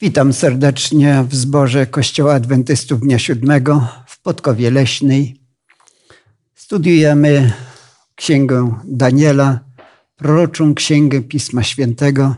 Witam 0.00 0.32
serdecznie 0.32 1.24
w 1.28 1.34
zborze 1.34 1.86
Kościoła 1.86 2.34
Adwentystów 2.34 3.00
Dnia 3.00 3.18
Siódmego 3.18 3.88
w 4.06 4.22
Podkowie 4.22 4.70
Leśnej. 4.70 5.40
Studiujemy 6.54 7.52
Księgę 8.14 8.80
Daniela, 8.84 9.60
proroczą 10.16 10.74
Księgę 10.74 11.22
Pisma 11.22 11.62
Świętego. 11.62 12.34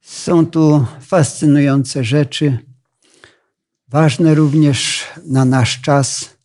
Są 0.00 0.46
tu 0.46 0.86
fascynujące 1.00 2.04
rzeczy, 2.04 2.58
ważne 3.88 4.34
również 4.34 5.04
na 5.26 5.44
nasz 5.44 5.80
czas. 5.80 6.38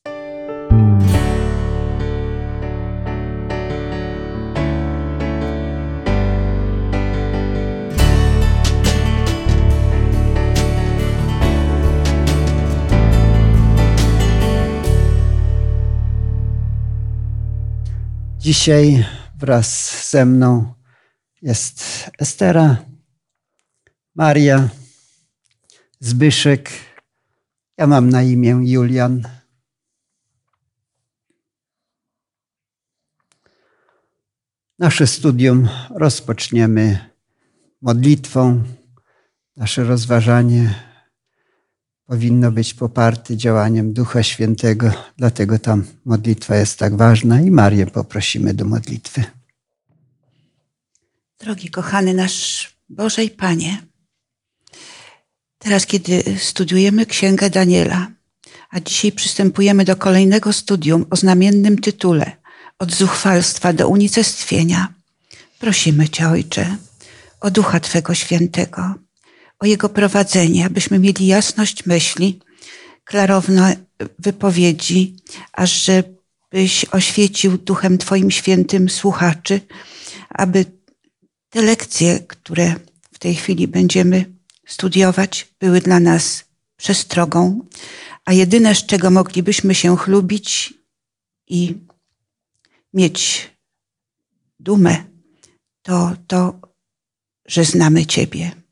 Dzisiaj 18.43 19.05
wraz 19.35 20.09
ze 20.09 20.25
mną 20.25 20.73
jest 21.41 21.84
Estera, 22.20 22.85
Maria, 24.15 24.70
Zbyszek. 25.99 26.71
Ja 27.77 27.87
mam 27.87 28.09
na 28.09 28.23
imię 28.23 28.59
Julian. 28.63 29.23
Nasze 34.79 35.07
studium 35.07 35.70
rozpoczniemy 35.95 37.09
modlitwą. 37.81 38.63
Nasze 39.55 39.84
rozważanie 39.84 40.92
powinno 42.05 42.52
być 42.52 42.73
poparte 42.73 43.38
działaniem 43.38 43.93
Ducha 43.93 44.23
Świętego, 44.23 44.91
dlatego 45.18 45.59
tam 45.59 45.85
modlitwa 46.05 46.55
jest 46.55 46.79
tak 46.79 46.96
ważna 46.98 47.41
i 47.41 47.51
Marię 47.51 47.85
poprosimy 47.85 48.54
do 48.54 48.65
modlitwy. 48.65 49.23
Drogi 51.40 51.70
kochany 51.70 52.13
nasz 52.13 52.70
Boże 52.90 53.24
i 53.24 53.29
Panie, 53.29 53.77
teraz 55.57 55.85
kiedy 55.85 56.24
studiujemy 56.40 57.05
Księgę 57.05 57.49
Daniela, 57.49 58.07
a 58.70 58.79
dzisiaj 58.79 59.12
przystępujemy 59.12 59.85
do 59.85 59.96
kolejnego 59.96 60.54
studium 60.54 61.05
o 61.09 61.15
znamiennym 61.15 61.77
tytule 61.77 62.31
Od 62.79 62.96
zuchwalstwa 62.96 63.74
do 63.74 63.87
unicestwienia, 63.87 64.94
prosimy 65.59 66.09
Cię, 66.09 66.29
Ojcze, 66.29 66.78
o 67.41 67.51
Ducha 67.51 67.79
Twego 67.79 68.13
Świętego, 68.13 68.96
o 69.63 69.66
Jego 69.66 69.89
prowadzenie, 69.89 70.66
abyśmy 70.66 71.00
mieli 71.00 71.28
jasność 71.28 71.85
myśli, 71.85 72.39
klarowne 73.03 73.75
wypowiedzi, 74.19 75.16
aż 75.53 75.85
żebyś 75.85 76.85
oświecił 76.85 77.57
Duchem 77.57 77.97
Twoim 77.97 78.31
Świętym 78.31 78.89
słuchaczy, 78.89 79.61
aby 80.29 80.66
te 81.50 81.61
lekcje, 81.61 82.19
które 82.19 82.75
w 83.13 83.19
tej 83.19 83.35
chwili 83.35 83.67
będziemy 83.67 84.25
studiować, 84.67 85.53
były 85.59 85.81
dla 85.81 86.00
nas 86.00 86.45
przestrogą, 86.78 87.59
a 88.25 88.34
jedyne, 88.34 88.75
z 88.75 88.85
czego 88.85 89.11
moglibyśmy 89.11 89.75
się 89.75 89.97
chlubić 89.97 90.73
i 91.47 91.78
mieć 92.94 93.50
dumę, 94.59 95.03
to 95.81 96.11
to, 96.28 96.59
że 97.45 97.66
znamy 97.66 98.06
Ciebie 98.06 98.62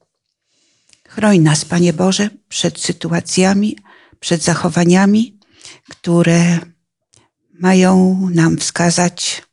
Chroń 1.15 1.39
nas, 1.39 1.65
Panie 1.65 1.93
Boże, 1.93 2.29
przed 2.49 2.79
sytuacjami, 2.79 3.77
przed 4.19 4.43
zachowaniami, 4.43 5.39
które 5.89 6.59
mają 7.53 8.19
nam 8.33 8.57
wskazać, 8.57 9.43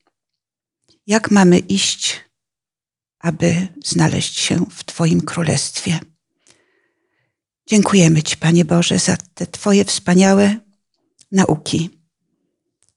jak 1.06 1.30
mamy 1.30 1.58
iść, 1.58 2.20
aby 3.18 3.68
znaleźć 3.84 4.38
się 4.38 4.66
w 4.70 4.84
Twoim 4.84 5.20
królestwie. 5.20 6.00
Dziękujemy 7.66 8.22
Ci, 8.22 8.36
Panie 8.36 8.64
Boże, 8.64 8.98
za 8.98 9.16
te 9.16 9.46
Twoje 9.46 9.84
wspaniałe 9.84 10.56
nauki. 11.32 11.90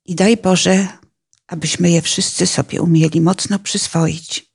I 0.05 0.15
daj 0.15 0.37
Boże, 0.37 0.87
abyśmy 1.47 1.89
je 1.89 2.01
wszyscy 2.01 2.47
sobie 2.47 2.81
umieli 2.81 3.21
mocno 3.21 3.59
przyswoić 3.59 4.53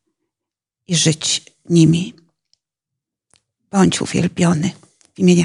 i 0.86 0.96
żyć 0.96 1.42
nimi. 1.70 2.25
Bądź 3.70 4.00
uwielbiony. 4.00 4.70
W 5.14 5.18
imieniu, 5.18 5.44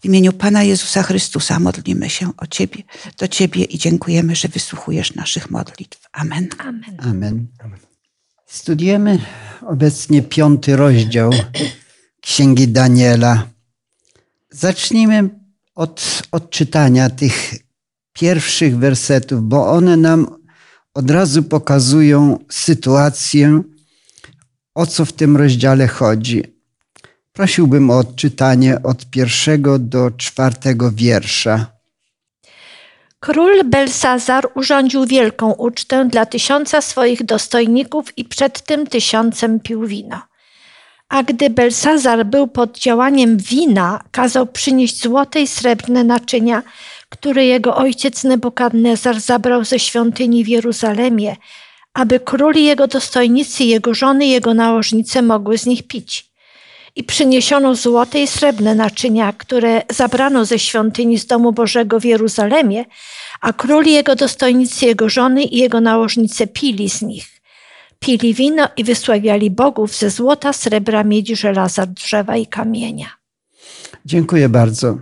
w 0.00 0.04
imieniu 0.04 0.32
Pana 0.32 0.62
Jezusa 0.62 1.02
Chrystusa 1.02 1.60
modlimy 1.60 2.10
się 2.10 2.32
o 2.36 2.46
Ciebie, 2.46 2.82
do 3.18 3.28
Ciebie 3.28 3.64
i 3.64 3.78
dziękujemy, 3.78 4.36
że 4.36 4.48
wysłuchujesz 4.48 5.14
naszych 5.14 5.50
modlitw. 5.50 6.08
Amen. 6.12 6.48
Amen. 6.58 6.96
Amen. 6.98 7.46
Studiujemy 8.46 9.18
obecnie 9.66 10.22
piąty 10.22 10.76
rozdział 10.76 11.30
Księgi 12.20 12.68
Daniela. 12.68 13.48
Zacznijmy 14.50 15.30
od 15.74 16.22
odczytania 16.32 17.10
tych 17.10 17.54
pierwszych 18.12 18.78
wersetów, 18.78 19.42
bo 19.42 19.70
one 19.70 19.96
nam 19.96 20.26
od 20.94 21.10
razu 21.10 21.42
pokazują 21.42 22.44
sytuację, 22.50 23.62
o 24.74 24.86
co 24.86 25.04
w 25.04 25.12
tym 25.12 25.36
rozdziale 25.36 25.88
chodzi. 25.88 26.57
Prosiłbym 27.38 27.90
o 27.90 27.98
odczytanie 27.98 28.82
od 28.82 29.10
pierwszego 29.10 29.78
do 29.78 30.10
czwartego 30.10 30.90
wiersza. 30.92 31.66
Król 33.20 33.64
Belsazar 33.64 34.48
urządził 34.54 35.06
wielką 35.06 35.52
ucztę 35.52 36.08
dla 36.08 36.26
tysiąca 36.26 36.80
swoich 36.80 37.24
dostojników 37.24 38.18
i 38.18 38.24
przed 38.24 38.62
tym 38.62 38.86
tysiącem 38.86 39.60
pił 39.60 39.86
wina. 39.86 40.28
A 41.08 41.22
gdy 41.22 41.50
Belsazar 41.50 42.26
był 42.26 42.48
pod 42.48 42.78
działaniem 42.78 43.36
wina, 43.36 44.00
kazał 44.10 44.46
przynieść 44.46 45.02
złote 45.02 45.40
i 45.40 45.46
srebrne 45.46 46.04
naczynia, 46.04 46.62
które 47.08 47.44
jego 47.44 47.76
ojciec 47.76 48.24
Nebukadnezar 48.24 49.20
zabrał 49.20 49.64
ze 49.64 49.78
świątyni 49.78 50.44
w 50.44 50.48
Jeruzalemie, 50.48 51.36
aby 51.94 52.20
król 52.20 52.54
i 52.54 52.64
jego 52.64 52.86
dostojnicy, 52.86 53.64
jego 53.64 53.94
żony 53.94 54.26
jego 54.26 54.54
nałożnice 54.54 55.22
mogły 55.22 55.58
z 55.58 55.66
nich 55.66 55.88
pić 55.88 56.27
i 56.98 57.04
przyniesiono 57.04 57.74
złote 57.74 58.22
i 58.22 58.26
srebrne 58.26 58.74
naczynia, 58.74 59.32
które 59.32 59.82
zabrano 59.90 60.44
ze 60.44 60.58
świątyni 60.58 61.18
z 61.18 61.26
domu 61.26 61.52
Bożego 61.52 62.00
w 62.00 62.04
Jeruzalemie, 62.04 62.84
a 63.40 63.52
król 63.52 63.84
jego 63.84 64.16
dostojnicy, 64.16 64.86
jego 64.86 65.08
żony 65.08 65.42
i 65.42 65.58
jego 65.58 65.80
nałożnice 65.80 66.46
pili 66.46 66.90
z 66.90 67.02
nich. 67.02 67.26
Pili 67.98 68.34
wino 68.34 68.68
i 68.76 68.84
wysławiali 68.84 69.50
bogów 69.50 69.96
ze 69.96 70.10
złota, 70.10 70.52
srebra, 70.52 71.04
miedzi, 71.04 71.36
żelaza, 71.36 71.86
drzewa 71.86 72.36
i 72.36 72.46
kamienia. 72.46 73.06
Dziękuję 74.04 74.48
bardzo. 74.48 74.98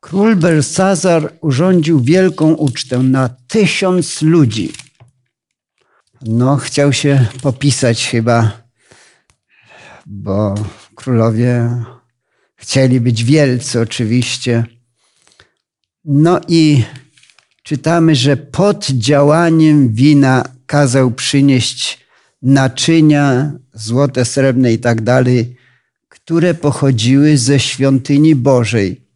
Król 0.00 0.36
Belsazar 0.36 1.32
urządził 1.40 2.00
wielką 2.00 2.54
ucztę 2.54 2.98
na 2.98 3.30
tysiąc 3.48 4.22
ludzi. 4.22 4.72
No, 6.22 6.56
chciał 6.56 6.92
się 6.92 7.26
popisać 7.42 8.08
chyba, 8.08 8.52
bo 10.06 10.54
Królowie 11.00 11.84
chcieli 12.56 13.00
być 13.00 13.24
wielcy 13.24 13.80
oczywiście. 13.80 14.64
No 16.04 16.40
i 16.48 16.84
czytamy, 17.62 18.14
że 18.14 18.36
pod 18.36 18.86
działaniem 18.86 19.88
wina 19.92 20.44
kazał 20.66 21.10
przynieść 21.10 22.06
naczynia 22.42 23.52
złote, 23.74 24.24
srebrne 24.24 24.72
i 24.72 24.78
tak 24.78 25.02
dalej, 25.02 25.56
które 26.08 26.54
pochodziły 26.54 27.38
ze 27.38 27.60
świątyni 27.60 28.34
Bożej. 28.34 29.08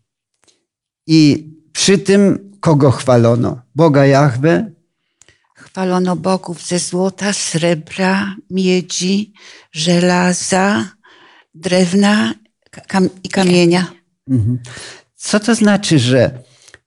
I 1.06 1.50
przy 1.72 1.98
tym 1.98 2.50
kogo 2.60 2.90
chwalono? 2.90 3.62
Boga 3.74 4.06
Jahwe? 4.06 4.70
Chwalono 5.54 6.16
bogów 6.16 6.66
ze 6.66 6.78
złota, 6.78 7.32
srebra, 7.32 8.36
miedzi, 8.50 9.32
żelaza, 9.72 10.93
drewna 11.54 12.34
i 13.24 13.28
kamienia. 13.28 13.92
Mhm. 14.30 14.58
Co 15.14 15.40
to 15.40 15.54
znaczy, 15.54 15.98
że 15.98 16.30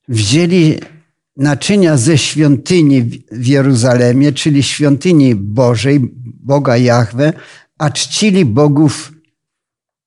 wzięli 0.08 0.80
naczynia 1.38 1.98
ze 1.98 2.18
świątyni 2.18 3.02
w 3.32 3.48
Jeruzalemie, 3.48 4.34
czyli 4.34 4.64
świątyni 4.64 5.36
Bożej, 5.36 6.00
Boga 6.24 6.78
Jahwe, 6.78 7.34
a 7.78 7.90
czcili 7.90 8.46
bogów 8.46 9.12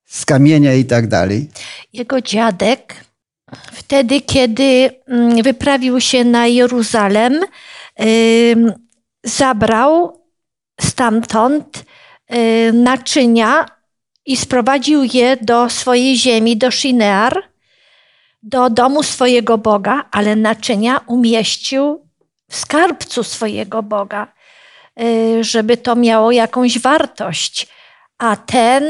z 0.06 0.24
kamienia 0.24 0.74
i 0.74 0.84
tak 0.84 1.06
dalej? 1.06 1.48
Jego 1.92 2.20
dziadek 2.20 3.04
wtedy, 3.72 4.20
kiedy 4.20 4.90
mm, 5.06 5.42
wyprawił 5.42 6.00
się 6.00 6.24
na 6.24 6.46
Jeruzalem, 6.46 7.40
zabrał 9.24 10.20
stamtąd 10.80 11.84
naczynia 12.72 13.66
i 14.30 14.36
sprowadził 14.36 15.04
je 15.04 15.36
do 15.36 15.70
swojej 15.70 16.16
ziemi, 16.16 16.56
do 16.56 16.70
Shinear, 16.70 17.42
do 18.42 18.70
domu 18.70 19.02
swojego 19.02 19.58
Boga, 19.58 20.08
ale 20.10 20.36
naczynia 20.36 21.00
umieścił 21.06 22.06
w 22.48 22.56
skarbcu 22.56 23.24
swojego 23.24 23.82
Boga, 23.82 24.32
y, 25.02 25.44
żeby 25.44 25.76
to 25.76 25.96
miało 25.96 26.32
jakąś 26.32 26.78
wartość. 26.78 27.66
A 28.18 28.36
ten, 28.36 28.84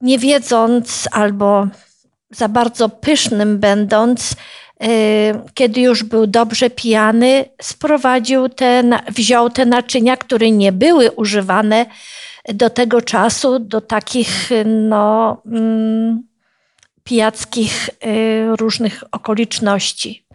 nie 0.00 0.18
wiedząc 0.18 1.08
albo 1.12 1.66
za 2.30 2.48
bardzo 2.48 2.88
pysznym 2.88 3.58
będąc, 3.58 4.32
y, 4.32 4.36
kiedy 5.54 5.80
już 5.80 6.02
był 6.02 6.26
dobrze 6.26 6.70
pijany, 6.70 7.44
sprowadził 7.62 8.48
te, 8.48 8.82
wziął 9.08 9.50
te 9.50 9.66
naczynia, 9.66 10.16
które 10.16 10.50
nie 10.50 10.72
były 10.72 11.10
używane 11.10 11.86
do 12.54 12.70
tego 12.70 13.00
czasu, 13.00 13.58
do 13.58 13.80
takich 13.80 14.50
no, 14.64 15.42
mm, 15.46 16.22
pijackich 17.04 17.90
y, 18.06 18.56
różnych 18.56 19.04
okoliczności. 19.12 20.26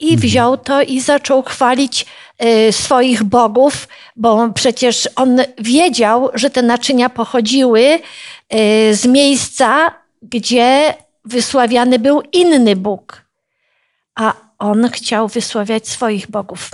I 0.00 0.12
mhm. 0.12 0.20
wziął 0.20 0.56
to 0.56 0.82
i 0.82 1.00
zaczął 1.00 1.42
chwalić 1.42 2.06
y, 2.68 2.72
swoich 2.72 3.22
bogów, 3.22 3.88
bo 4.16 4.48
przecież 4.54 5.08
on 5.16 5.40
wiedział, 5.58 6.30
że 6.34 6.50
te 6.50 6.62
naczynia 6.62 7.10
pochodziły 7.10 7.98
z 8.92 9.06
miejsca, 9.06 9.94
gdzie 10.22 10.94
wysławiany 11.24 11.98
był 11.98 12.22
inny 12.32 12.76
Bóg, 12.76 13.24
a 14.14 14.34
on 14.58 14.90
chciał 14.90 15.28
wysławiać 15.28 15.88
swoich 15.88 16.30
bogów. 16.30 16.70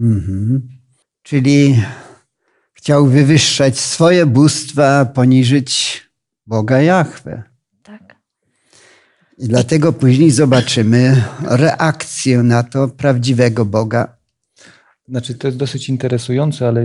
Mhm. 0.00 0.68
Czyli 1.22 1.82
chciał 2.84 3.06
wywyższać 3.06 3.78
swoje 3.78 4.26
bóstwa, 4.26 5.04
poniżyć 5.04 6.02
Boga 6.46 6.82
Jahwe. 6.82 7.42
Tak. 7.82 8.16
I 9.38 9.48
dlatego 9.48 9.92
później 9.92 10.30
zobaczymy 10.30 11.24
reakcję 11.40 12.42
na 12.42 12.62
to 12.62 12.88
prawdziwego 12.88 13.64
Boga. 13.64 14.13
Znaczy, 15.08 15.34
to 15.34 15.48
jest 15.48 15.58
dosyć 15.58 15.88
interesujące, 15.88 16.68
ale 16.68 16.84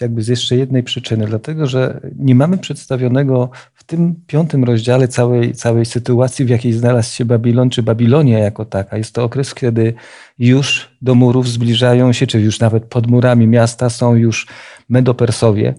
jakby 0.00 0.22
z 0.22 0.28
jeszcze 0.28 0.56
jednej 0.56 0.82
przyczyny, 0.82 1.26
dlatego 1.26 1.66
że 1.66 2.00
nie 2.16 2.34
mamy 2.34 2.58
przedstawionego 2.58 3.50
w 3.74 3.84
tym 3.84 4.14
piątym 4.26 4.64
rozdziale 4.64 5.08
całej, 5.08 5.54
całej 5.54 5.86
sytuacji, 5.86 6.44
w 6.44 6.48
jakiej 6.48 6.72
znalazł 6.72 7.14
się 7.14 7.24
Babilon, 7.24 7.70
czy 7.70 7.82
Babilonia 7.82 8.38
jako 8.38 8.64
taka. 8.64 8.96
Jest 8.96 9.14
to 9.14 9.24
okres, 9.24 9.54
kiedy 9.54 9.94
już 10.38 10.96
do 11.02 11.14
murów 11.14 11.48
zbliżają 11.48 12.12
się, 12.12 12.26
czy 12.26 12.40
już 12.40 12.60
nawet 12.60 12.84
pod 12.84 13.06
murami 13.06 13.46
miasta 13.46 13.90
są 13.90 14.14
już 14.14 14.46
Medopersowie. 14.88 15.74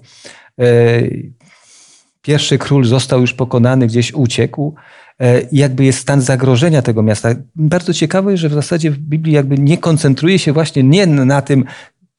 E, 0.60 1.02
pierwszy 2.22 2.58
król 2.58 2.86
został 2.86 3.22
już 3.22 3.34
pokonany, 3.34 3.88
gdzieś 3.88 4.14
uciekł. 4.14 4.76
E, 5.20 5.42
jakby 5.52 5.86
jest 5.86 6.00
stan 6.00 6.22
zagrożenia 6.22 6.82
tego 6.82 7.04
miasta. 7.04 7.30
Bardzo 7.56 7.94
ciekawe, 7.94 8.38
że 8.38 8.50
w 8.50 8.54
zasadzie 8.54 8.92
w 8.92 8.98
Biblii 8.98 9.34
jakby 9.34 9.58
nie 9.58 9.78
koncentruje 9.78 10.40
się 10.40 10.54
właśnie 10.54 10.84
nie 10.84 11.08
na 11.08 11.42
tym 11.42 11.66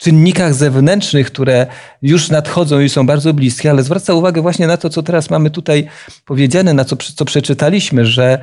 czynnikach 0.02 0.54
zewnętrznych, 0.54 1.26
które 1.26 1.66
już 2.02 2.30
nadchodzą 2.30 2.80
i 2.80 2.88
są 2.88 3.06
bardzo 3.06 3.34
bliskie, 3.34 3.70
ale 3.70 3.82
zwraca 3.82 4.14
uwagę 4.14 4.42
właśnie 4.42 4.66
na 4.66 4.76
to, 4.76 4.90
co 4.90 5.02
teraz 5.02 5.30
mamy 5.30 5.50
tutaj 5.50 5.88
powiedziane, 6.24 6.74
na 6.74 6.84
co, 6.84 6.96
co 6.96 7.24
przeczytaliśmy, 7.24 8.06
że 8.06 8.38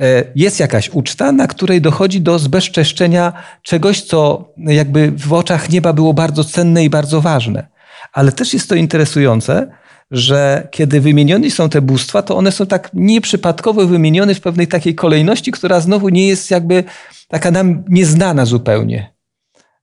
e, 0.00 0.24
jest 0.34 0.60
jakaś 0.60 0.90
uczta, 0.90 1.32
na 1.32 1.46
której 1.46 1.80
dochodzi 1.80 2.20
do 2.20 2.38
zbezczeszczenia 2.38 3.32
czegoś, 3.62 4.02
co 4.02 4.48
jakby 4.56 5.10
w 5.10 5.32
oczach 5.32 5.70
nieba 5.70 5.92
było 5.92 6.14
bardzo 6.14 6.44
cenne 6.44 6.84
i 6.84 6.90
bardzo 6.90 7.20
ważne. 7.20 7.66
Ale 8.12 8.32
też 8.32 8.54
jest 8.54 8.68
to 8.68 8.74
interesujące, 8.74 9.66
że 10.12 10.68
kiedy 10.70 11.00
wymienione 11.00 11.50
są 11.50 11.68
te 11.68 11.82
bóstwa, 11.82 12.22
to 12.22 12.36
one 12.36 12.52
są 12.52 12.66
tak 12.66 12.90
nieprzypadkowo 12.94 13.86
wymienione 13.86 14.34
w 14.34 14.40
pewnej 14.40 14.68
takiej 14.68 14.94
kolejności, 14.94 15.52
która 15.52 15.80
znowu 15.80 16.08
nie 16.08 16.28
jest 16.28 16.50
jakby 16.50 16.84
taka 17.28 17.50
nam 17.50 17.84
nieznana 17.88 18.44
zupełnie. 18.44 19.12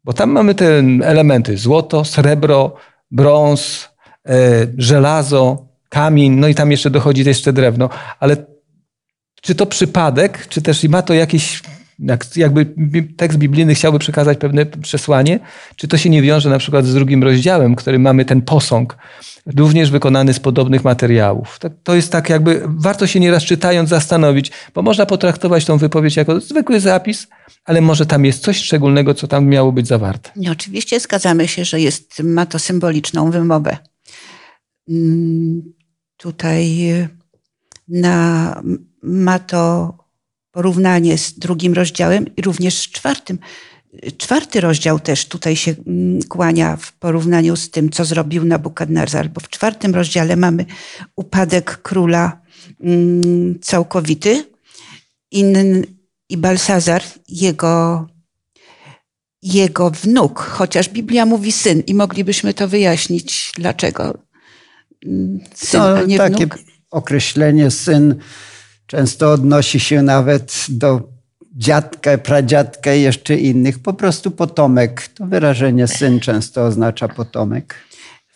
Bo 0.04 0.14
tam 0.14 0.32
mamy 0.32 0.56
te 0.56 0.84
elementy 1.04 1.58
złoto, 1.58 2.06
srebro, 2.06 2.76
brąz, 3.12 3.90
e, 4.30 4.34
żelazo, 4.78 5.66
kamień, 5.90 6.32
no 6.36 6.48
i 6.48 6.56
tam 6.56 6.72
jeszcze 6.72 6.90
dochodzi 6.90 7.26
jeszcze 7.26 7.54
drewno. 7.54 7.90
Ale 8.20 8.38
czy 9.42 9.56
to 9.56 9.66
przypadek, 9.66 10.48
czy 10.48 10.62
też 10.62 10.84
ma 10.84 11.02
to 11.02 11.14
jakieś 11.14 11.64
jakby 12.36 12.66
tekst 13.18 13.38
biblijny 13.38 13.76
chciałby 13.76 14.00
przekazać 14.00 14.38
pewne 14.38 14.66
przesłanie, 14.66 15.40
czy 15.76 15.88
to 15.88 15.98
się 15.98 16.10
nie 16.10 16.22
wiąże 16.22 16.50
na 16.50 16.58
przykład 16.60 16.86
z 16.86 16.94
drugim 16.94 17.24
rozdziałem, 17.24 17.76
który 17.76 18.00
mamy 18.00 18.26
ten 18.26 18.42
posąg, 18.42 18.98
również 19.46 19.92
wykonany 19.92 20.34
z 20.34 20.40
podobnych 20.40 20.84
materiałów. 20.84 21.60
To 21.84 21.96
jest 21.96 22.12
tak 22.12 22.30
jakby, 22.30 22.62
warto 22.66 23.08
się 23.08 23.20
nieraz 23.20 23.44
czytając 23.44 23.90
zastanowić, 23.90 24.52
bo 24.74 24.82
można 24.82 25.06
potraktować 25.06 25.66
tą 25.66 25.78
wypowiedź 25.78 26.16
jako 26.16 26.40
zwykły 26.40 26.80
zapis, 26.80 27.28
ale 27.66 27.82
może 27.82 28.06
tam 28.06 28.26
jest 28.26 28.44
coś 28.44 28.58
szczególnego, 28.58 29.14
co 29.14 29.28
tam 29.28 29.46
miało 29.46 29.72
być 29.72 29.88
zawarte. 29.88 30.32
Nie, 30.36 30.52
oczywiście 30.52 31.00
zgadzamy 31.00 31.48
się, 31.48 31.66
że 31.66 31.80
jest, 31.82 32.24
ma 32.24 32.46
to 32.46 32.60
symboliczną 32.60 33.32
wymowę. 33.32 33.78
Mm, 34.90 35.74
tutaj 36.18 36.94
na, 37.88 38.62
ma 39.04 39.40
to 39.40 39.94
porównanie 40.52 41.18
z 41.18 41.40
drugim 41.40 41.74
rozdziałem 41.74 42.36
i 42.36 42.42
również 42.42 42.78
z 42.78 42.90
czwartym. 42.90 43.40
Czwarty 44.18 44.62
rozdział 44.62 45.00
też 45.00 45.26
tutaj 45.26 45.56
się 45.56 45.76
mm, 45.88 46.24
kłania 46.24 46.78
w 46.78 46.94
porównaniu 46.94 47.56
z 47.56 47.72
tym, 47.72 47.90
co 47.90 48.06
zrobił 48.06 48.46
Nabukadnezar, 48.46 49.30
bo 49.30 49.42
w 49.42 49.50
czwartym 49.50 49.96
rozdziale 49.96 50.36
mamy 50.36 50.66
upadek 51.16 51.82
króla 51.82 52.42
mm, 52.82 53.60
całkowity 53.62 54.46
i 56.30 56.38
Balsazar, 56.38 57.04
jego, 57.30 58.08
jego 59.42 59.90
wnuk, 59.90 60.40
chociaż 60.40 60.90
Biblia 60.90 61.26
mówi 61.26 61.52
syn 61.52 61.84
i 61.88 61.94
moglibyśmy 61.94 62.54
to 62.54 62.68
wyjaśnić, 62.68 63.52
dlaczego 63.56 64.18
mm, 65.06 65.40
syn, 65.56 65.80
no, 65.80 65.98
a 65.98 66.02
nie 66.02 66.18
takie 66.18 66.48
wnuk. 66.48 66.58
określenie 66.92 67.72
syn 67.72 68.16
często 68.90 69.32
odnosi 69.32 69.80
się 69.80 70.02
nawet 70.02 70.66
do 70.70 71.02
dziadka, 71.56 72.18
pradziadka 72.18 72.94
i 72.94 73.02
jeszcze 73.02 73.36
innych. 73.36 73.80
Po 73.80 73.94
prostu 73.94 74.32
potomek. 74.32 75.08
To 75.08 75.26
wyrażenie 75.26 75.88
syn 75.88 76.20
często 76.20 76.66
oznacza 76.66 77.08
potomek. 77.08 77.76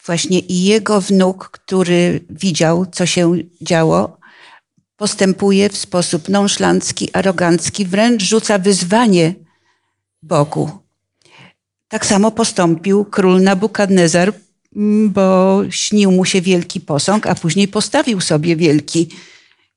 Właśnie 0.05 0.39
i 0.39 0.63
jego 0.63 1.01
wnuk, 1.01 1.50
który 1.50 2.19
widział, 2.29 2.85
co 2.85 3.05
się 3.05 3.33
działo, 3.61 4.17
postępuje 4.97 5.69
w 5.69 5.78
sposób 5.78 6.30
nonszlancki, 6.30 7.09
arogancki, 7.13 7.85
wręcz 7.85 8.23
rzuca 8.23 8.57
wyzwanie 8.57 9.35
Bogu. 10.23 10.71
Tak 11.87 12.06
samo 12.06 12.31
postąpił 12.31 13.06
król 13.06 13.42
Nabukadnezar, 13.42 14.33
bo 15.07 15.61
śnił 15.69 16.11
mu 16.11 16.25
się 16.25 16.42
wielki 16.42 16.81
posąg, 16.81 17.28
a 17.28 17.35
później 17.35 17.68
postawił 17.68 18.21
sobie 18.21 18.56
wielki 18.56 19.09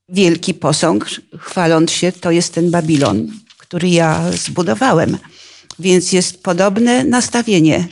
wielki 0.08 0.54
posąg, 0.54 1.06
chwaląc 1.38 1.90
się, 1.90 2.12
to 2.12 2.30
jest 2.30 2.54
ten 2.54 2.70
Babilon, 2.70 3.28
który 3.58 3.88
ja 3.88 4.32
zbudowałem. 4.32 5.18
Więc 5.78 6.12
jest 6.12 6.42
podobne 6.42 7.04
nastawienie 7.04 7.88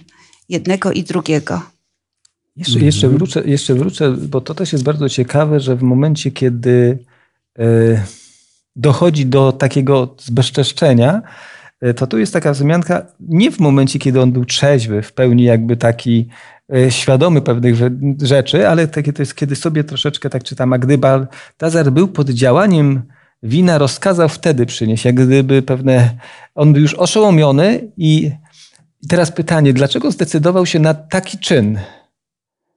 jednego 0.48 0.92
i 0.92 1.02
drugiego. 1.02 1.62
Jeszcze, 2.56 2.78
jeszcze, 2.78 3.08
wrócę, 3.08 3.42
jeszcze 3.44 3.74
wrócę, 3.74 4.10
bo 4.10 4.40
to 4.40 4.54
też 4.54 4.72
jest 4.72 4.84
bardzo 4.84 5.08
ciekawe, 5.08 5.60
że 5.60 5.76
w 5.76 5.82
momencie, 5.82 6.30
kiedy 6.30 6.98
e, 7.58 7.64
dochodzi 8.76 9.26
do 9.26 9.52
takiego 9.52 10.14
zbezczeszczenia, 10.18 11.22
e, 11.80 11.94
to 11.94 12.06
tu 12.06 12.18
jest 12.18 12.32
taka 12.32 12.52
wzmianka 12.52 13.06
nie 13.20 13.50
w 13.50 13.60
momencie, 13.60 13.98
kiedy 13.98 14.20
on 14.20 14.32
był 14.32 14.44
trzeźwy, 14.44 15.02
w 15.02 15.12
pełni 15.12 15.44
jakby 15.44 15.76
taki 15.76 16.28
świadomy 16.90 17.40
pewnych 17.40 17.74
rzeczy, 18.22 18.68
ale 18.68 18.88
takie 18.88 19.12
to 19.12 19.22
jest, 19.22 19.34
kiedy 19.34 19.56
sobie 19.56 19.84
troszeczkę 19.84 20.30
tak 20.30 20.44
czytam, 20.44 20.72
a 20.72 20.78
gdy 20.78 20.98
Baltazar 20.98 21.92
był 21.92 22.08
pod 22.08 22.30
działaniem 22.30 23.02
wina, 23.42 23.78
rozkazał 23.78 24.28
wtedy 24.28 24.66
przynieść, 24.66 25.04
jak 25.04 25.14
gdyby 25.14 25.62
pewne, 25.62 26.10
on 26.54 26.72
był 26.72 26.82
już 26.82 26.94
oszołomiony 26.94 27.92
i 27.96 28.30
teraz 29.08 29.32
pytanie, 29.32 29.72
dlaczego 29.72 30.10
zdecydował 30.10 30.66
się 30.66 30.78
na 30.78 30.94
taki 30.94 31.38
czyn? 31.38 31.78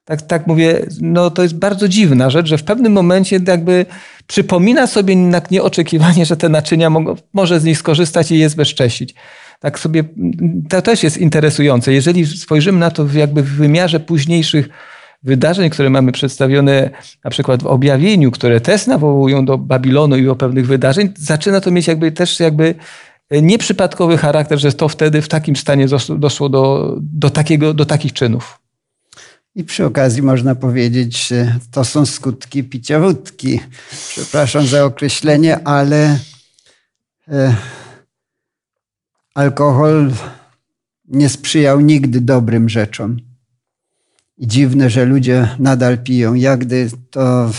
Tak, 0.06 0.22
tak 0.22 0.48
mówię, 0.48 0.86
no 1.02 1.30
to 1.30 1.44
jest 1.44 1.56
bardzo 1.56 1.88
dziwna 1.88 2.30
rzecz, 2.30 2.48
że 2.48 2.58
w 2.58 2.64
pewnym 2.64 2.94
momencie 2.94 3.40
jakby 3.48 3.86
przypomina 4.28 4.88
sobie 4.88 5.14
jednak 5.14 5.52
nieoczekiwanie, 5.52 6.26
że 6.26 6.38
te 6.38 6.50
naczynia 6.50 6.90
mogą, 6.90 7.16
może 7.34 7.60
z 7.60 7.64
nich 7.64 7.78
skorzystać 7.78 8.32
i 8.32 8.40
je 8.40 8.50
zbezcześcić 8.50 9.16
tak 9.60 9.80
sobie, 9.80 10.04
to 10.70 10.82
też 10.82 11.04
jest 11.04 11.18
interesujące. 11.18 11.94
Jeżeli 11.94 12.26
spojrzymy 12.26 12.80
na 12.80 12.92
to 12.92 13.06
jakby 13.14 13.44
w 13.44 13.50
wymiarze 13.50 14.00
późniejszych 14.00 14.70
wydarzeń, 15.24 15.70
które 15.70 15.90
mamy 15.90 16.12
przedstawione 16.12 16.90
na 17.24 17.32
przykład 17.32 17.64
w 17.64 17.68
objawieniu, 17.68 18.32
które 18.32 18.62
też 18.62 18.88
nawołują 18.88 19.46
do 19.46 19.58
Babilonu 19.58 20.18
i 20.18 20.26
do 20.26 20.36
pewnych 20.36 20.68
wydarzeń, 20.68 21.14
zaczyna 21.18 21.62
to 21.62 21.72
mieć 21.72 21.88
jakby 21.88 22.12
też 22.12 22.40
jakby 22.40 22.76
nieprzypadkowy 23.32 24.18
charakter, 24.18 24.60
że 24.60 24.74
to 24.74 24.90
wtedy 24.90 25.22
w 25.22 25.28
takim 25.28 25.56
stanie 25.56 25.86
doszło 26.10 26.50
do, 26.50 26.96
do, 27.02 27.30
takiego, 27.30 27.74
do 27.74 27.86
takich 27.86 28.14
czynów. 28.14 28.60
I 29.56 29.64
przy 29.64 29.86
okazji 29.86 30.22
można 30.22 30.56
powiedzieć, 30.56 31.30
to 31.72 31.86
są 31.86 32.06
skutki 32.06 32.64
picia 32.64 33.00
wódki. 33.00 33.60
Przepraszam 34.10 34.68
za 34.68 34.86
określenie, 34.86 35.68
ale 35.68 36.20
e, 37.28 37.56
alkohol 39.38 40.14
nie 41.08 41.30
sprzyjał 41.30 41.80
nigdy 41.80 42.22
dobrym 42.22 42.70
rzeczom. 42.70 43.18
I 44.38 44.48
dziwne, 44.48 44.90
że 44.90 45.06
ludzie 45.06 45.50
nadal 45.60 45.98
piją. 46.04 46.34
Ja 46.34 46.58
gdy 46.58 46.90
to 47.12 47.52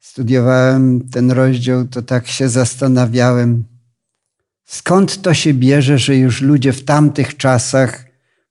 studiowałem 0.00 1.08
ten 1.08 1.30
rozdział, 1.30 1.88
to 1.88 2.02
tak 2.02 2.26
się 2.26 2.48
zastanawiałem, 2.48 3.64
skąd 4.64 5.22
to 5.22 5.34
się 5.34 5.54
bierze, 5.54 5.98
że 5.98 6.16
już 6.16 6.40
ludzie 6.40 6.72
w 6.72 6.84
tamtych 6.84 7.36
czasach 7.36 8.06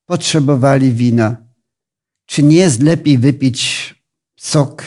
potrzebowali 0.05 0.93
wina. 0.93 1.37
Czy 2.25 2.43
nie 2.43 2.57
jest 2.57 2.81
lepiej 2.81 3.17
wypić 3.17 3.95
sok, 4.35 4.83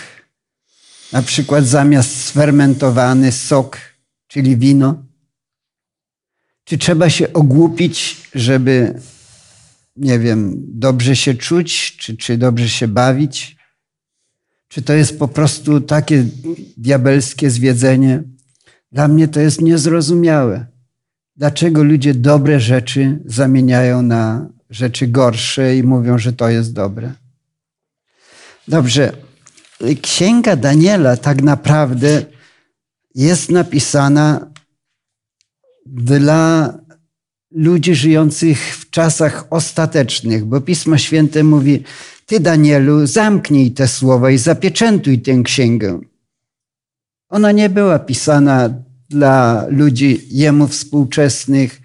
na 1.13 1.23
przykład 1.23 1.65
zamiast 1.65 2.25
sfermentowany 2.25 3.33
sok, 3.33 3.79
czyli 4.27 4.57
wino? 4.57 5.14
Czy 6.65 6.79
trzeba 6.79 7.11
się 7.11 7.33
ogłupić, 7.33 8.17
żeby, 8.35 9.01
nie 9.97 10.19
wiem, 10.19 10.55
dobrze 10.69 11.17
się 11.17 11.35
czuć, 11.35 11.97
czy, 11.97 12.17
czy 12.17 12.37
dobrze 12.37 12.69
się 12.69 12.89
bawić? 12.89 13.57
Czy 14.69 14.83
to 14.83 14.93
jest 14.93 15.19
po 15.19 15.29
prostu 15.29 15.81
takie 15.81 16.25
diabelskie 16.77 17.51
zwiedzenie? 17.51 18.23
Dla 18.93 19.09
mnie 19.09 19.29
to 19.29 19.41
jest 19.41 19.61
niezrozumiałe. 19.61 20.67
Dlaczego 21.37 21.83
ludzie 21.85 22.15
dobre 22.15 22.61
rzeczy 22.61 23.19
zamieniają 23.27 24.03
na 24.03 24.49
rzeczy 24.71 25.07
gorsze 25.07 25.77
i 25.77 25.83
mówią, 25.83 26.19
że 26.19 26.33
to 26.33 26.49
jest 26.49 26.73
dobre? 26.73 27.13
Dobrze. 28.69 29.13
Księga 30.03 30.57
Daniela 30.57 31.17
tak 31.17 31.43
naprawdę 31.43 32.25
jest 33.15 33.51
napisana 33.51 34.54
dla 35.87 36.75
ludzi 37.51 37.95
żyjących 37.95 38.77
w 38.77 38.91
czasach 38.91 39.47
ostatecznych, 39.51 40.45
bo 40.45 40.61
Pismo 40.61 40.99
Święte 40.99 41.45
mówi: 41.45 41.83
Ty, 42.27 42.41
Danielu, 42.41 43.07
zamknij 43.07 43.71
te 43.71 43.89
słowa 43.89 44.31
i 44.31 44.39
zapieczętuj 44.39 45.19
tę 45.19 45.43
księgę. 45.45 46.01
Ona 47.29 47.53
nie 47.53 47.69
była 47.69 47.99
pisana 47.99 48.71
dla 49.11 49.67
ludzi 49.71 50.21
jemu 50.31 50.69
współczesnych, 50.69 51.81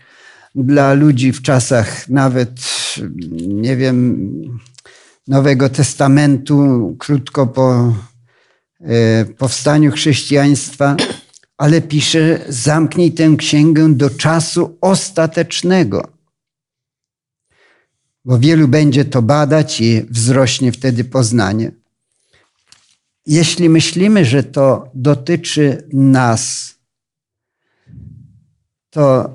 dla 0.56 0.94
ludzi 0.94 1.32
w 1.32 1.42
czasach 1.42 2.10
nawet, 2.10 2.52
nie 3.48 3.76
wiem, 3.76 4.30
Nowego 5.28 5.70
Testamentu, 5.70 6.96
krótko 7.00 7.48
po 7.48 7.94
e, 8.82 9.26
powstaniu 9.26 9.92
chrześcijaństwa, 9.92 10.96
ale 11.60 11.82
pisze: 11.82 12.46
zamknij 12.50 13.12
tę 13.12 13.36
księgę 13.38 13.94
do 13.94 14.10
czasu 14.10 14.78
ostatecznego. 14.82 16.08
Bo 18.26 18.40
wielu 18.40 18.68
będzie 18.68 19.06
to 19.06 19.22
badać 19.22 19.82
i 19.82 20.06
wzrośnie 20.10 20.72
wtedy 20.72 21.04
poznanie. 21.04 21.72
Jeśli 23.26 23.70
myślimy, 23.70 24.26
że 24.26 24.44
to 24.44 24.92
dotyczy 24.94 25.88
nas, 25.94 26.76
to 28.90 29.30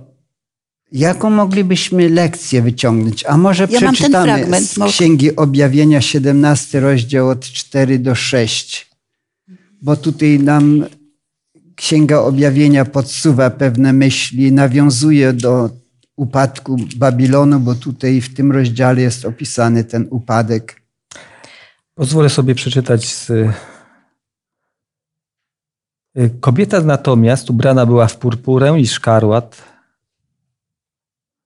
jaką 0.92 1.30
moglibyśmy 1.30 2.08
lekcję 2.08 2.62
wyciągnąć? 2.62 3.24
A 3.26 3.36
może 3.36 3.68
ja 3.70 3.80
przeczytamy 3.80 4.60
z 4.60 4.78
Księgi 4.88 5.36
Objawienia 5.36 6.00
17 6.00 6.80
rozdział 6.80 7.28
od 7.28 7.40
4 7.40 7.98
do 7.98 8.14
6, 8.14 8.90
bo 9.82 9.96
tutaj 9.96 10.38
nam 10.38 10.84
Księga 11.76 12.20
Objawienia 12.20 12.84
podsuwa 12.84 13.50
pewne 13.50 13.92
myśli, 13.92 14.52
nawiązuje 14.52 15.32
do 15.32 15.70
upadku 16.16 16.76
Babilonu, 16.96 17.60
bo 17.60 17.74
tutaj 17.74 18.20
w 18.20 18.34
tym 18.34 18.52
rozdziale 18.52 19.00
jest 19.00 19.24
opisany 19.24 19.84
ten 19.84 20.06
upadek. 20.10 20.82
Pozwolę 21.94 22.30
sobie 22.30 22.54
przeczytać 22.54 23.06
z 23.06 23.32
Y, 26.18 26.30
kobieta 26.40 26.80
natomiast 26.80 27.50
ubrana 27.50 27.86
była 27.86 28.06
w 28.06 28.16
purpurę 28.16 28.80
i 28.80 28.86
szkarłat. 28.86 29.62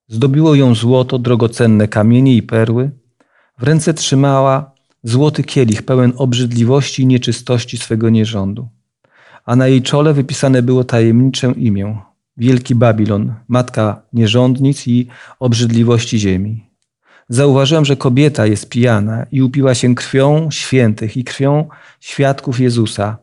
Zdobiło 0.09 0.55
ją 0.55 0.75
złoto, 0.75 1.19
drogocenne 1.19 1.89
kamienie 1.89 2.37
i 2.37 2.43
perły. 2.43 2.91
W 3.59 3.63
ręce 3.63 3.95
trzymała 3.95 4.75
złoty 5.03 5.43
kielich 5.43 5.83
pełen 5.83 6.13
obrzydliwości 6.17 7.03
i 7.03 7.07
nieczystości 7.07 7.79
swego 7.79 8.11
nierządu. 8.11 8.69
A 9.49 9.57
na 9.57 9.67
jej 9.69 9.83
czole 9.83 10.15
wypisane 10.15 10.63
było 10.63 10.85
tajemnicze 10.85 11.53
imię 11.57 11.97
Wielki 12.37 12.75
Babilon, 12.75 13.35
matka 13.49 14.03
nierządnic 14.13 14.89
i 14.89 15.09
obrzydliwości 15.41 16.19
ziemi. 16.19 16.71
Zauważyłem, 17.29 17.85
że 17.85 17.97
kobieta 17.97 18.47
jest 18.47 18.69
pijana 18.69 19.27
i 19.33 19.43
upiła 19.43 19.75
się 19.75 19.95
krwią 19.95 20.51
świętych 20.51 21.17
i 21.17 21.25
krwią 21.25 21.69
świadków 22.01 22.61
Jezusa 22.61 23.19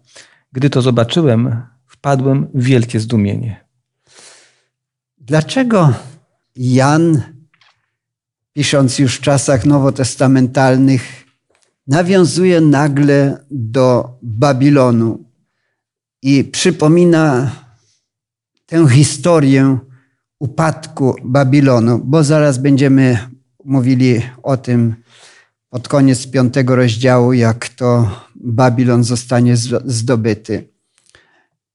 gdy 0.56 0.70
to 0.70 0.82
zobaczyłem, 0.82 1.62
wpadłem 1.88 2.48
w 2.54 2.64
wielkie 2.64 3.00
zdumienie. 3.00 3.66
Dlaczego 5.18 5.94
Jan, 6.56 7.22
pisząc 8.54 9.00
już 9.00 9.16
w 9.16 9.22
czasach 9.22 9.66
nowotestamentalnych, 9.66 11.26
nawiązuje 11.88 12.62
nagle 12.62 13.46
do 13.52 14.18
Babilonu 14.22 15.25
i 16.26 16.44
przypomina 16.44 17.52
tę 18.66 18.90
historię 18.90 19.78
upadku 20.40 21.16
Babilonu, 21.24 22.00
bo 22.00 22.24
zaraz 22.24 22.58
będziemy 22.58 23.18
mówili 23.66 24.22
o 24.44 24.58
tym 24.58 24.96
pod 25.70 25.88
koniec 25.88 26.28
piątego 26.28 26.76
rozdziału, 26.76 27.34
jak 27.34 27.70
to 27.70 28.22
Babilon 28.36 29.04
zostanie 29.04 29.58
zdobyty. 29.86 30.70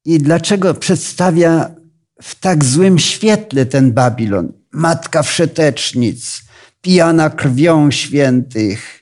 I 0.05 0.19
dlaczego 0.19 0.75
przedstawia 0.75 1.71
w 2.23 2.35
tak 2.35 2.65
złym 2.65 2.99
świetle 2.99 3.67
ten 3.67 3.93
Babilon? 3.93 4.53
Matka 4.73 5.23
wszetecznic, 5.23 6.43
pijana 6.81 7.31
krwią 7.31 7.91
świętych. 7.91 9.01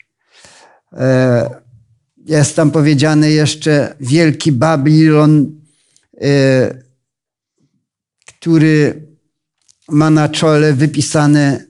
E, 0.93 1.58
jest 2.29 2.55
tam 2.55 2.71
powiedziane 2.71 3.31
jeszcze 3.31 3.95
wielki 3.99 4.51
Babilon, 4.51 5.61
e, 6.21 6.83
który 8.25 9.07
ma 9.89 10.09
na 10.09 10.29
czole 10.29 10.73
wypisane 10.73 11.65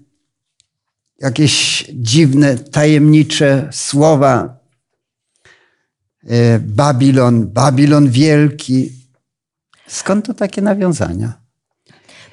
jakieś 1.20 1.86
dziwne, 1.94 2.58
tajemnicze 2.58 3.70
słowa. 3.72 4.60
E, 6.28 6.60
Babilon, 6.60 7.48
Babilon 7.48 8.10
wielki. 8.10 8.92
Skąd 9.88 10.26
to 10.26 10.34
takie 10.34 10.62
nawiązania? 10.62 11.34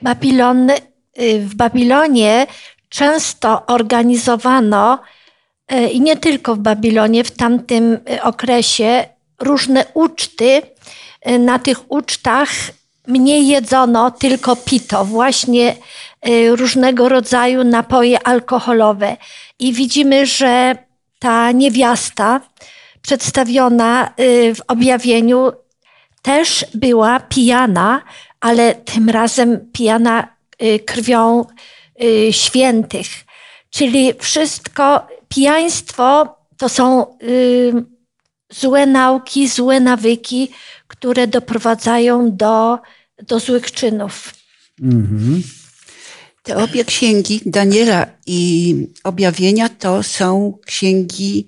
Babilon, 0.03 0.71
y, 0.71 1.41
w 1.41 1.55
Babilonie 1.55 2.47
często 2.89 3.67
organizowano 3.67 4.99
y, 5.03 5.16
i 5.93 6.01
nie 6.01 6.17
tylko 6.17 6.55
w 6.55 6.59
Babilonie, 6.59 7.25
w 7.25 7.31
tamtym 7.31 7.99
y, 8.11 8.23
okresie 8.23 9.05
różne 9.41 9.85
uczty. 9.95 10.63
Na 11.39 11.59
tych 11.59 11.91
ucztach 11.91 12.49
mniej 13.07 13.49
jedzono, 13.49 14.11
tylko 14.11 14.57
pito. 14.57 15.05
Właśnie 15.05 15.77
różnego 16.49 17.09
rodzaju 17.09 17.65
napoje 17.65 18.27
alkoholowe. 18.27 19.17
I 19.59 19.73
widzimy, 19.73 20.27
że 20.27 20.77
ta 21.19 21.53
niewiasta 21.53 22.41
przedstawiona 23.03 24.13
w 24.55 24.59
objawieniu 24.69 25.53
też 26.23 26.67
była 26.75 27.21
pijana, 27.21 28.03
ale 28.41 28.75
tym 28.75 29.11
razem 29.11 29.71
pijana 29.73 30.29
krwią 30.87 31.45
świętych. 32.31 33.07
Czyli 33.71 34.13
wszystko, 34.19 35.07
pijaństwo 35.29 36.37
to 36.57 36.69
są 36.69 37.07
złe 38.53 38.87
nauki, 38.87 39.49
złe 39.49 39.81
nawyki, 39.81 40.49
które 40.87 41.27
doprowadzają 41.27 42.37
do, 42.37 42.79
do 43.23 43.41
złych 43.41 43.73
czynów. 43.73 44.35
Mhm. 44.83 45.43
Te 46.43 46.57
obie 46.57 46.85
księgi, 46.85 47.41
Daniela 47.47 48.07
i 48.27 48.75
Objawienia, 49.05 49.69
to 49.69 50.03
są 50.03 50.59
księgi 50.67 51.47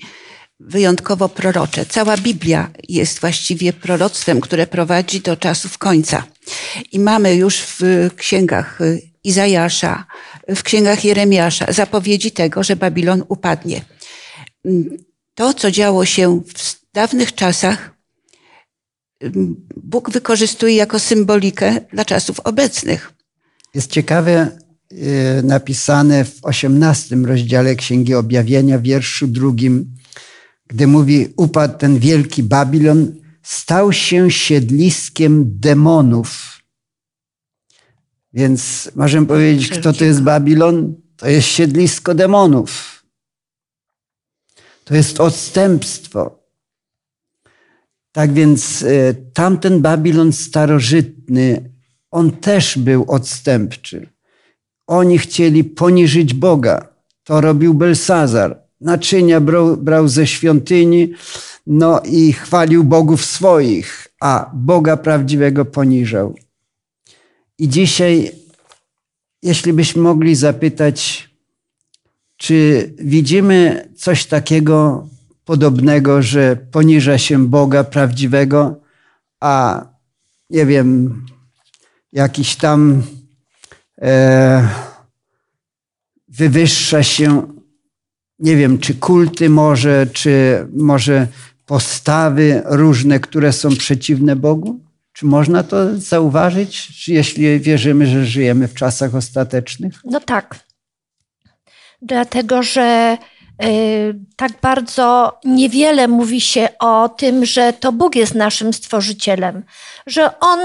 wyjątkowo 0.61 1.29
prorocze. 1.29 1.87
Cała 1.87 2.17
Biblia 2.17 2.71
jest 2.89 3.21
właściwie 3.21 3.73
proroctwem, 3.73 4.41
które 4.41 4.67
prowadzi 4.67 5.21
do 5.21 5.37
czasów 5.37 5.79
końca. 5.79 6.25
I 6.93 6.99
mamy 6.99 7.35
już 7.35 7.57
w 7.57 8.11
księgach 8.17 8.79
Izajasza, 9.25 10.07
w 10.57 10.63
księgach 10.63 11.05
Jeremiasza 11.05 11.73
zapowiedzi 11.73 12.31
tego, 12.31 12.63
że 12.63 12.77
Babilon 12.77 13.25
upadnie. 13.29 13.85
to, 15.35 15.55
co 15.55 15.71
działo 15.71 16.05
się 16.05 16.41
w 16.55 16.93
dawnych 16.93 17.35
czasach, 17.35 17.99
Bóg 19.77 20.11
wykorzystuje 20.11 20.75
jako 20.75 20.99
symbolikę 20.99 21.81
dla 21.93 22.05
czasów 22.05 22.41
obecnych. 22.41 23.13
Jest 23.75 23.91
ciekawe 23.91 24.59
y, 24.93 24.97
napisane 25.45 26.25
w 26.25 26.39
osiemnastym 26.43 27.27
rozdziale 27.27 27.77
Księgi 27.77 28.15
Objawienia, 28.15 28.79
wierszu 28.79 29.27
drugim, 29.27 29.95
gdy 30.67 30.87
mówi, 30.87 31.33
upadł 31.37 31.79
ten 31.79 31.99
wielki 31.99 32.43
Babilon, 32.43 33.15
stał 33.43 33.93
się 33.93 34.31
siedliskiem 34.31 35.45
demonów. 35.47 36.58
Więc 38.33 38.91
możemy 38.97 39.27
powiedzieć, 39.27 39.69
kto 39.69 39.93
to 39.93 40.05
jest 40.05 40.23
Babilon? 40.23 40.95
To 41.17 41.29
jest 41.29 41.49
siedlisko 41.49 42.15
demonów. 42.15 43.03
To 44.85 44.95
jest 44.95 45.21
odstępstwo. 45.21 46.39
Tak 48.13 48.33
więc 48.33 48.83
e, 48.83 49.15
tamten 49.15 49.81
Babilon 49.81 50.33
starożytny, 50.33 51.71
on 52.11 52.31
też 52.31 52.79
był 52.79 53.05
odstępczy. 53.09 54.09
Oni 54.87 55.19
chcieli 55.19 55.65
poniżyć 55.65 56.35
Boga. 56.35 56.89
To 57.25 57.41
robił 57.41 57.75
Belsazar. 57.75 58.63
Naczynia 58.81 59.41
brał, 59.41 59.77
brał 59.77 60.09
ze 60.09 60.27
świątyni, 60.27 61.13
no 61.67 62.01
i 62.01 62.33
chwalił 62.33 62.85
bogów 62.85 63.25
swoich, 63.25 64.09
a 64.21 64.51
Boga 64.55 64.97
prawdziwego 64.97 65.65
poniżał. 65.65 66.35
I 67.59 67.69
dzisiaj, 67.69 68.33
jeśli 69.43 69.73
byśmy 69.73 70.03
mogli 70.03 70.35
zapytać, 70.35 71.29
czy 72.37 72.91
widzimy 72.99 73.89
coś 73.97 74.27
takiego 74.27 75.09
podobnego, 75.45 76.23
że 76.23 76.57
poniża 76.57 77.19
się 77.19 77.47
Boga 77.49 77.85
prawdziwego, 77.85 78.81
a 79.41 79.85
nie 80.51 80.67
wiem, 80.67 81.23
jakiś 82.13 82.57
tam 82.57 83.03
e, 84.03 84.69
wywyższa 86.29 87.03
się, 87.03 87.43
nie 88.39 88.57
wiem, 88.57 88.79
czy 88.79 88.95
kulty 88.95 89.51
może, 89.51 90.07
czy 90.13 90.67
może 90.77 91.27
postawy 91.67 92.63
różne, 92.65 93.21
które 93.21 93.53
są 93.53 93.77
przeciwne 93.77 94.37
Bogu? 94.37 94.88
Czy 95.19 95.27
można 95.27 95.63
to 95.63 95.77
zauważyć, 95.97 97.09
jeśli 97.09 97.61
wierzymy, 97.61 98.07
że 98.07 98.25
żyjemy 98.25 98.69
w 98.69 98.75
czasach 98.75 99.15
ostatecznych? 99.15 99.95
No 100.05 100.21
tak. 100.21 100.57
Dlatego, 102.03 102.63
że 102.63 103.19
y, 103.65 104.15
tak 104.37 104.53
bardzo 104.63 105.39
niewiele 105.45 106.09
mówi 106.09 106.41
się 106.41 106.69
o 106.79 107.09
tym, 107.09 107.45
że 107.45 107.73
to 107.73 107.93
Bóg 107.93 108.17
jest 108.17 108.35
naszym 108.35 108.73
stworzycielem, 108.73 109.65
że 110.07 110.41
On 110.41 110.59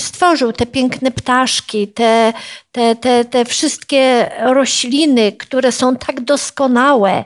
stworzył 0.00 0.52
te 0.52 0.66
piękne 0.66 1.10
ptaszki, 1.10 1.88
te, 1.88 2.32
te, 2.72 2.96
te, 2.96 3.24
te 3.24 3.44
wszystkie 3.44 4.30
rośliny, 4.40 5.32
które 5.32 5.72
są 5.72 5.96
tak 5.96 6.20
doskonałe. 6.20 7.24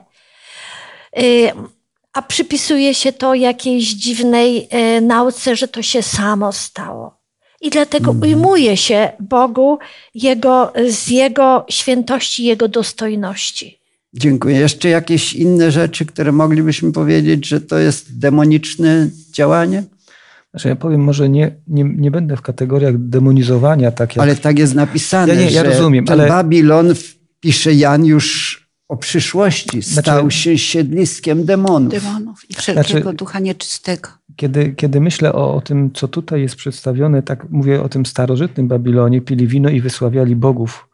A 2.12 2.22
przypisuje 2.22 2.94
się 2.94 3.12
to 3.12 3.34
jakiejś 3.34 3.94
dziwnej 3.94 4.68
e, 4.70 5.00
nauce, 5.00 5.56
że 5.56 5.68
to 5.68 5.82
się 5.82 6.02
samo 6.02 6.52
stało. 6.52 7.18
I 7.60 7.70
dlatego 7.70 8.10
mhm. 8.10 8.32
ujmuje 8.32 8.76
się 8.76 9.10
Bogu 9.20 9.78
jego, 10.14 10.72
z 10.88 11.08
Jego 11.08 11.66
świętości, 11.70 12.44
Jego 12.44 12.68
dostojności. 12.68 13.78
Dziękuję. 14.14 14.56
Jeszcze 14.56 14.88
jakieś 14.88 15.32
inne 15.32 15.70
rzeczy, 15.70 16.06
które 16.06 16.32
moglibyśmy 16.32 16.92
powiedzieć, 16.92 17.46
że 17.46 17.60
to 17.60 17.78
jest 17.78 18.18
demoniczne 18.18 19.08
działanie? 19.32 19.84
Znaczy 20.50 20.68
ja 20.68 20.76
powiem, 20.76 21.00
może 21.00 21.28
nie, 21.28 21.50
nie, 21.66 21.84
nie 21.84 22.10
będę 22.10 22.36
w 22.36 22.42
kategoriach 22.42 22.98
demonizowania. 22.98 23.90
Tak 23.90 24.16
jak... 24.16 24.22
Ale 24.22 24.36
tak 24.36 24.58
jest 24.58 24.74
napisane, 24.74 25.34
ja, 25.34 25.40
nie, 25.40 25.50
ja 25.50 25.64
że 25.64 25.70
rozumiem, 25.70 26.04
ten 26.04 26.20
ale... 26.20 26.28
Babilon, 26.28 26.94
pisze 27.40 27.74
Jan, 27.74 28.04
już 28.04 28.47
o 28.88 28.96
przyszłości. 28.96 29.82
Stał 29.82 30.20
znaczy, 30.20 30.36
się 30.36 30.58
siedliskiem 30.58 31.44
demonów. 31.44 31.90
Demonów 31.92 32.50
i 32.50 32.54
wszelkiego 32.54 33.00
znaczy, 33.00 33.16
ducha 33.16 33.38
nieczystego. 33.38 34.08
Kiedy, 34.36 34.72
kiedy 34.72 35.00
myślę 35.00 35.32
o, 35.32 35.54
o, 35.54 35.60
tym, 35.60 35.90
co 35.92 36.08
tutaj 36.08 36.40
jest 36.40 36.56
przedstawione, 36.56 37.22
tak 37.22 37.50
mówię 37.50 37.82
o 37.82 37.88
tym 37.88 38.06
starożytnym 38.06 38.68
Babilonie, 38.68 39.20
pili 39.20 39.46
wino 39.46 39.68
i 39.68 39.80
wysławiali 39.80 40.36
bogów 40.36 40.88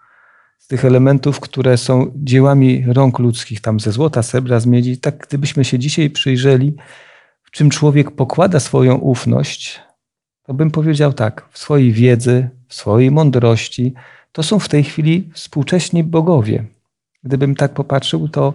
z 0.58 0.66
tych 0.66 0.84
elementów, 0.84 1.40
które 1.40 1.76
są 1.76 2.12
dziełami 2.16 2.84
rąk 2.88 3.18
ludzkich, 3.18 3.60
tam 3.60 3.80
ze 3.80 3.92
złota, 3.92 4.22
srebra, 4.22 4.60
z 4.60 4.66
miedzi. 4.66 4.98
Tak 4.98 5.26
gdybyśmy 5.28 5.64
się 5.64 5.78
dzisiaj 5.78 6.10
przyjrzeli, 6.10 6.74
w 7.42 7.50
czym 7.50 7.70
człowiek 7.70 8.10
pokłada 8.10 8.60
swoją 8.60 8.94
ufność, 8.94 9.80
to 10.42 10.54
bym 10.54 10.70
powiedział 10.70 11.12
tak, 11.12 11.48
w 11.50 11.58
swojej 11.58 11.92
wiedzy, 11.92 12.48
w 12.68 12.74
swojej 12.74 13.10
mądrości, 13.10 13.94
to 14.32 14.42
są 14.42 14.58
w 14.58 14.68
tej 14.68 14.84
chwili 14.84 15.30
współcześni 15.34 16.04
bogowie. 16.04 16.64
Gdybym 17.24 17.54
tak 17.54 17.72
popatrzył, 17.74 18.28
to 18.28 18.54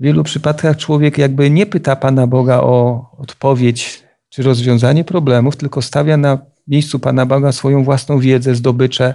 w 0.00 0.02
wielu 0.04 0.24
przypadkach 0.24 0.76
człowiek 0.76 1.18
jakby 1.18 1.50
nie 1.50 1.66
pyta 1.66 1.96
Pana 1.96 2.26
Boga 2.26 2.60
o 2.60 3.06
odpowiedź 3.18 4.02
czy 4.28 4.42
rozwiązanie 4.42 5.04
problemów, 5.04 5.56
tylko 5.56 5.82
stawia 5.82 6.16
na 6.16 6.38
miejscu 6.68 6.98
Pana 6.98 7.26
Boga 7.26 7.52
swoją 7.52 7.84
własną 7.84 8.18
wiedzę, 8.18 8.54
zdobycze, 8.54 9.14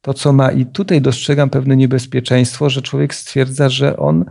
to 0.00 0.14
co 0.14 0.32
ma. 0.32 0.50
I 0.50 0.66
tutaj 0.66 1.00
dostrzegam 1.00 1.50
pewne 1.50 1.76
niebezpieczeństwo, 1.76 2.70
że 2.70 2.82
człowiek 2.82 3.14
stwierdza, 3.14 3.68
że 3.68 3.96
on 3.96 4.24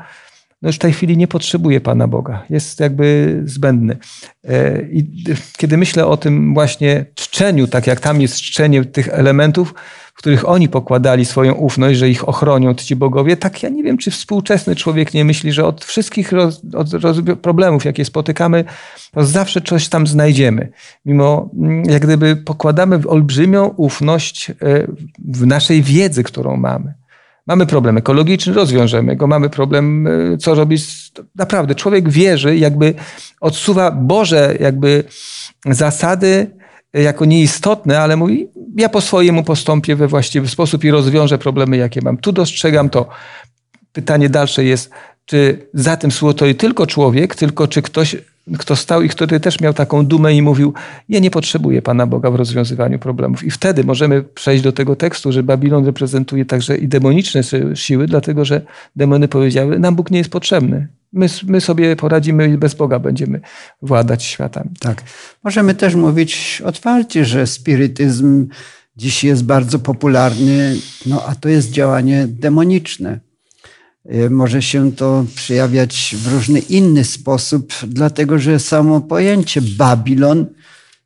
no 0.66 0.70
już 0.70 0.76
w 0.76 0.80
tej 0.80 0.94
chwili 0.94 1.18
nie 1.18 1.28
potrzebuje 1.28 1.82
Pana 1.82 2.08
Boga. 2.08 2.46
Jest 2.50 2.80
jakby 2.80 3.42
zbędny. 3.46 3.98
E, 4.44 4.82
I 4.82 5.24
kiedy 5.58 5.78
myślę 5.78 6.06
o 6.08 6.18
tym 6.18 6.54
właśnie 6.54 7.06
czczeniu, 7.16 7.68
tak 7.68 7.88
jak 7.88 8.00
tam 8.00 8.22
jest 8.22 8.42
czczenie 8.42 8.86
tych 8.86 9.10
elementów, 9.10 9.74
w 10.14 10.18
których 10.18 10.50
oni 10.50 10.70
pokładali 10.70 11.26
swoją 11.26 11.54
ufność, 11.54 12.00
że 12.00 12.10
ich 12.10 12.30
ochronią 12.30 12.74
ci 12.74 12.96
bogowie, 12.96 13.38
tak 13.38 13.64
ja 13.64 13.70
nie 13.70 13.84
wiem, 13.84 13.98
czy 13.98 14.12
współczesny 14.12 14.76
człowiek 14.76 15.14
nie 15.14 15.26
myśli, 15.26 15.52
że 15.52 15.66
od 15.66 15.86
wszystkich 15.86 16.32
roz, 16.32 16.62
od 16.74 16.94
roz, 16.94 17.18
problemów, 17.42 17.86
jakie 17.86 18.06
spotykamy, 18.06 18.64
to 19.12 19.26
zawsze 19.26 19.62
coś 19.62 19.90
tam 19.90 20.08
znajdziemy. 20.08 20.72
Mimo 21.06 21.50
mm, 21.58 21.84
jak 21.86 22.02
gdyby 22.06 22.36
pokładamy 22.36 23.00
olbrzymią 23.08 23.66
ufność 23.68 24.50
e, 24.50 24.56
w 25.26 25.46
naszej 25.46 25.82
wiedzy, 25.82 26.24
którą 26.24 26.58
mamy. 26.58 26.94
Mamy 27.48 27.66
problem 27.66 27.98
ekologiczny, 27.98 28.54
rozwiążemy 28.54 29.16
go. 29.16 29.28
Mamy 29.28 29.50
problem, 29.50 30.08
e, 30.08 30.38
co 30.38 30.56
robić. 30.56 31.12
Naprawdę, 31.36 31.76
człowiek 31.76 32.10
wierzy, 32.10 32.58
jakby 32.58 32.94
odsuwa 33.42 33.92
Boże 33.92 34.56
jakby 34.60 35.04
zasady 35.66 36.52
jako 36.94 37.26
nieistotne, 37.26 38.00
ale 38.02 38.16
mówi, 38.16 38.48
ja 38.78 38.90
po 38.90 39.02
swojemu 39.02 39.44
postąpię 39.44 39.96
we 39.96 40.08
właściwy 40.08 40.48
sposób 40.48 40.84
i 40.84 40.92
rozwiążę 40.92 41.38
problemy, 41.38 41.78
jakie 41.78 42.02
mam. 42.02 42.18
Tu 42.18 42.32
dostrzegam 42.32 42.90
to. 42.90 43.10
Pytanie 43.94 44.30
dalsze 44.30 44.64
jest, 44.64 44.92
czy 45.26 45.68
za 45.74 45.98
tym 45.98 46.12
stoi 46.12 46.56
tylko 46.56 46.88
człowiek, 46.88 47.36
tylko 47.36 47.68
czy 47.68 47.82
ktoś, 47.82 48.16
kto 48.60 48.76
stał 48.76 49.02
i 49.02 49.10
który 49.10 49.40
też 49.40 49.62
miał 49.62 49.74
taką 49.74 50.06
dumę 50.06 50.34
i 50.34 50.42
mówił, 50.42 50.74
ja 51.10 51.20
nie 51.20 51.32
potrzebuję 51.32 51.82
Pana 51.82 52.08
Boga 52.08 52.32
w 52.32 52.36
rozwiązywaniu 52.36 53.00
problemów. 53.00 53.44
I 53.44 53.52
wtedy 53.52 53.84
możemy 53.84 54.24
przejść 54.24 54.64
do 54.64 54.72
tego 54.72 54.96
tekstu, 54.96 55.32
że 55.32 55.44
Babilon 55.44 55.86
reprezentuje 55.86 56.46
także 56.46 56.78
i 56.78 56.88
demoniczne 56.88 57.42
siły, 57.76 58.08
dlatego 58.08 58.46
że 58.46 58.62
demony 58.96 59.28
powiedziały, 59.28 59.80
nam 59.80 59.96
Bóg 59.96 60.12
nie 60.12 60.18
jest 60.18 60.30
potrzebny. 60.30 60.88
My, 61.14 61.28
my 61.48 61.62
sobie 61.62 61.96
poradzimy 61.96 62.50
i 62.50 62.58
bez 62.58 62.74
Boga 62.74 63.00
będziemy 63.00 63.42
władać 63.82 64.24
światami. 64.24 64.70
Tak. 64.80 65.04
Możemy 65.44 65.76
też 65.76 65.96
mówić 65.96 66.62
otwarcie, 66.66 67.26
że 67.26 67.48
spirytyzm 67.48 68.48
dziś 68.98 69.24
jest 69.24 69.46
bardzo 69.46 69.80
popularny, 69.80 70.76
no 71.06 71.24
a 71.28 71.36
to 71.36 71.50
jest 71.50 71.72
działanie 71.72 72.28
demoniczne. 72.30 73.20
Y, 74.14 74.30
może 74.30 74.62
się 74.62 74.92
to 74.92 75.26
przejawiać 75.36 76.16
w 76.18 76.34
różny 76.34 76.60
inny 76.60 77.04
sposób, 77.04 77.74
dlatego 77.88 78.40
że 78.40 78.60
samo 78.60 79.02
pojęcie 79.02 79.62
Babilon 79.62 80.46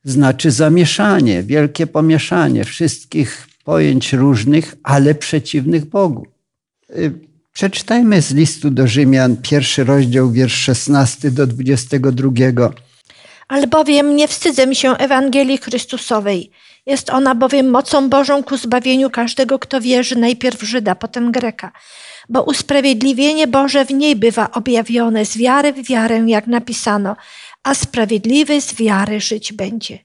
znaczy 0.04 0.52
zamieszanie, 0.52 1.44
wielkie 1.44 1.88
pomieszanie 1.88 2.64
wszystkich 2.64 3.48
pojęć 3.64 4.14
różnych, 4.14 4.76
ale 4.84 5.16
przeciwnych 5.16 5.86
Bogu. 5.86 6.28
Y, 6.90 7.30
Przeczytajmy 7.60 8.22
z 8.22 8.34
listu 8.34 8.72
do 8.72 8.88
Rzymian, 8.88 9.38
pierwszy 9.38 9.84
rozdział, 9.84 10.32
wiersz 10.32 10.54
16 10.54 11.32
do 11.32 11.48
22. 11.48 12.30
Albowiem 13.48 14.16
nie 14.16 14.28
wstydzę 14.28 14.76
się 14.76 14.98
Ewangelii 14.98 15.58
Chrystusowej. 15.58 16.52
Jest 16.86 17.10
ona 17.10 17.36
bowiem 17.36 17.70
mocą 17.70 18.10
Bożą 18.10 18.44
ku 18.44 18.58
zbawieniu 18.58 19.10
każdego, 19.10 19.60
kto 19.60 19.82
wierzy, 19.82 20.16
najpierw 20.16 20.62
Żyda, 20.62 20.96
potem 20.96 21.32
Greka. 21.32 21.72
Bo 22.30 22.44
usprawiedliwienie 22.44 23.48
Boże 23.48 23.86
w 23.86 23.92
niej 23.92 24.16
bywa 24.16 24.52
objawione 24.52 25.26
z 25.26 25.38
wiary 25.38 25.74
w 25.74 25.88
wiarę, 25.88 26.24
jak 26.28 26.48
napisano, 26.48 27.16
a 27.64 27.76
sprawiedliwy 27.76 28.62
z 28.62 28.74
wiary 28.74 29.22
żyć 29.22 29.54
będzie. 29.54 30.00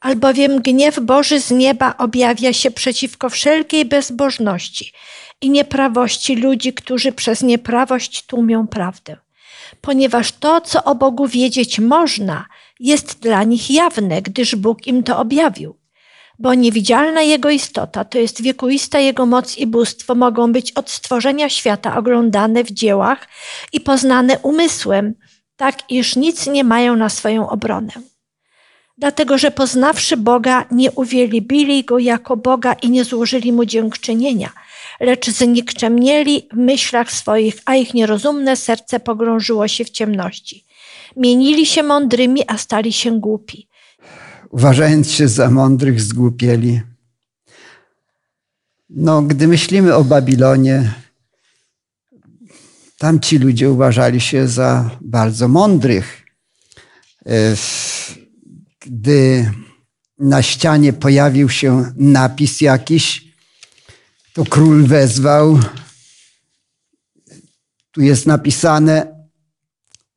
Albowiem 0.00 0.62
gniew 0.62 1.00
Boży 1.00 1.40
z 1.40 1.50
nieba 1.50 1.94
objawia 1.98 2.52
się 2.52 2.70
przeciwko 2.70 3.28
wszelkiej 3.28 3.84
bezbożności 3.84 4.92
i 5.40 5.50
nieprawości 5.50 6.36
ludzi, 6.36 6.72
którzy 6.72 7.12
przez 7.12 7.42
nieprawość 7.42 8.26
tłumią 8.26 8.66
prawdę. 8.66 9.16
ponieważ 9.80 10.32
to, 10.32 10.60
co 10.60 10.84
o 10.84 10.94
Bogu 10.94 11.26
wiedzieć 11.26 11.78
można, 11.78 12.46
jest 12.80 13.20
dla 13.20 13.44
nich 13.44 13.70
jawne, 13.70 14.22
gdyż 14.22 14.56
Bóg 14.56 14.86
im 14.86 15.02
to 15.02 15.18
objawił. 15.18 15.77
Bo 16.38 16.54
niewidzialna 16.54 17.22
Jego 17.22 17.50
istota, 17.50 18.04
to 18.04 18.18
jest 18.18 18.42
wiekuista 18.42 18.98
Jego 18.98 19.26
moc 19.26 19.58
i 19.58 19.66
bóstwo, 19.66 20.14
mogą 20.14 20.52
być 20.52 20.72
od 20.72 20.90
stworzenia 20.90 21.48
świata 21.48 21.96
oglądane 21.96 22.64
w 22.64 22.70
dziełach 22.70 23.28
i 23.72 23.80
poznane 23.80 24.38
umysłem, 24.38 25.14
tak 25.56 25.90
iż 25.90 26.16
nic 26.16 26.46
nie 26.46 26.64
mają 26.64 26.96
na 26.96 27.08
swoją 27.08 27.48
obronę. 27.48 27.92
Dlatego, 28.98 29.38
że 29.38 29.50
poznawszy 29.50 30.16
Boga, 30.16 30.64
nie 30.70 30.92
uwielbili 30.92 31.84
Go 31.84 31.98
jako 31.98 32.36
Boga 32.36 32.72
i 32.72 32.90
nie 32.90 33.04
złożyli 33.04 33.52
Mu 33.52 33.64
dziękczynienia, 33.64 34.52
lecz 35.00 35.30
znikczemnieli 35.30 36.48
w 36.52 36.56
myślach 36.56 37.12
swoich, 37.12 37.54
a 37.64 37.74
ich 37.74 37.94
nierozumne 37.94 38.56
serce 38.56 39.00
pogrążyło 39.00 39.68
się 39.68 39.84
w 39.84 39.90
ciemności. 39.90 40.64
Mienili 41.16 41.66
się 41.66 41.82
mądrymi, 41.82 42.42
a 42.46 42.58
stali 42.58 42.92
się 42.92 43.20
głupi. 43.20 43.67
Uważając 44.50 45.10
się 45.10 45.28
za 45.28 45.50
mądrych, 45.50 46.00
zgłupieli. 46.00 46.80
No, 48.90 49.22
gdy 49.22 49.48
myślimy 49.48 49.94
o 49.94 50.04
Babilonie, 50.04 50.94
tamci 52.98 53.38
ludzie 53.38 53.70
uważali 53.70 54.20
się 54.20 54.48
za 54.48 54.90
bardzo 55.00 55.48
mądrych. 55.48 56.22
E, 57.26 57.56
gdy 58.80 59.52
na 60.18 60.42
ścianie 60.42 60.92
pojawił 60.92 61.48
się 61.48 61.92
napis 61.96 62.60
jakiś, 62.60 63.24
to 64.32 64.44
król 64.44 64.86
wezwał. 64.86 65.60
Tu 67.92 68.00
jest 68.00 68.26
napisane 68.26 69.26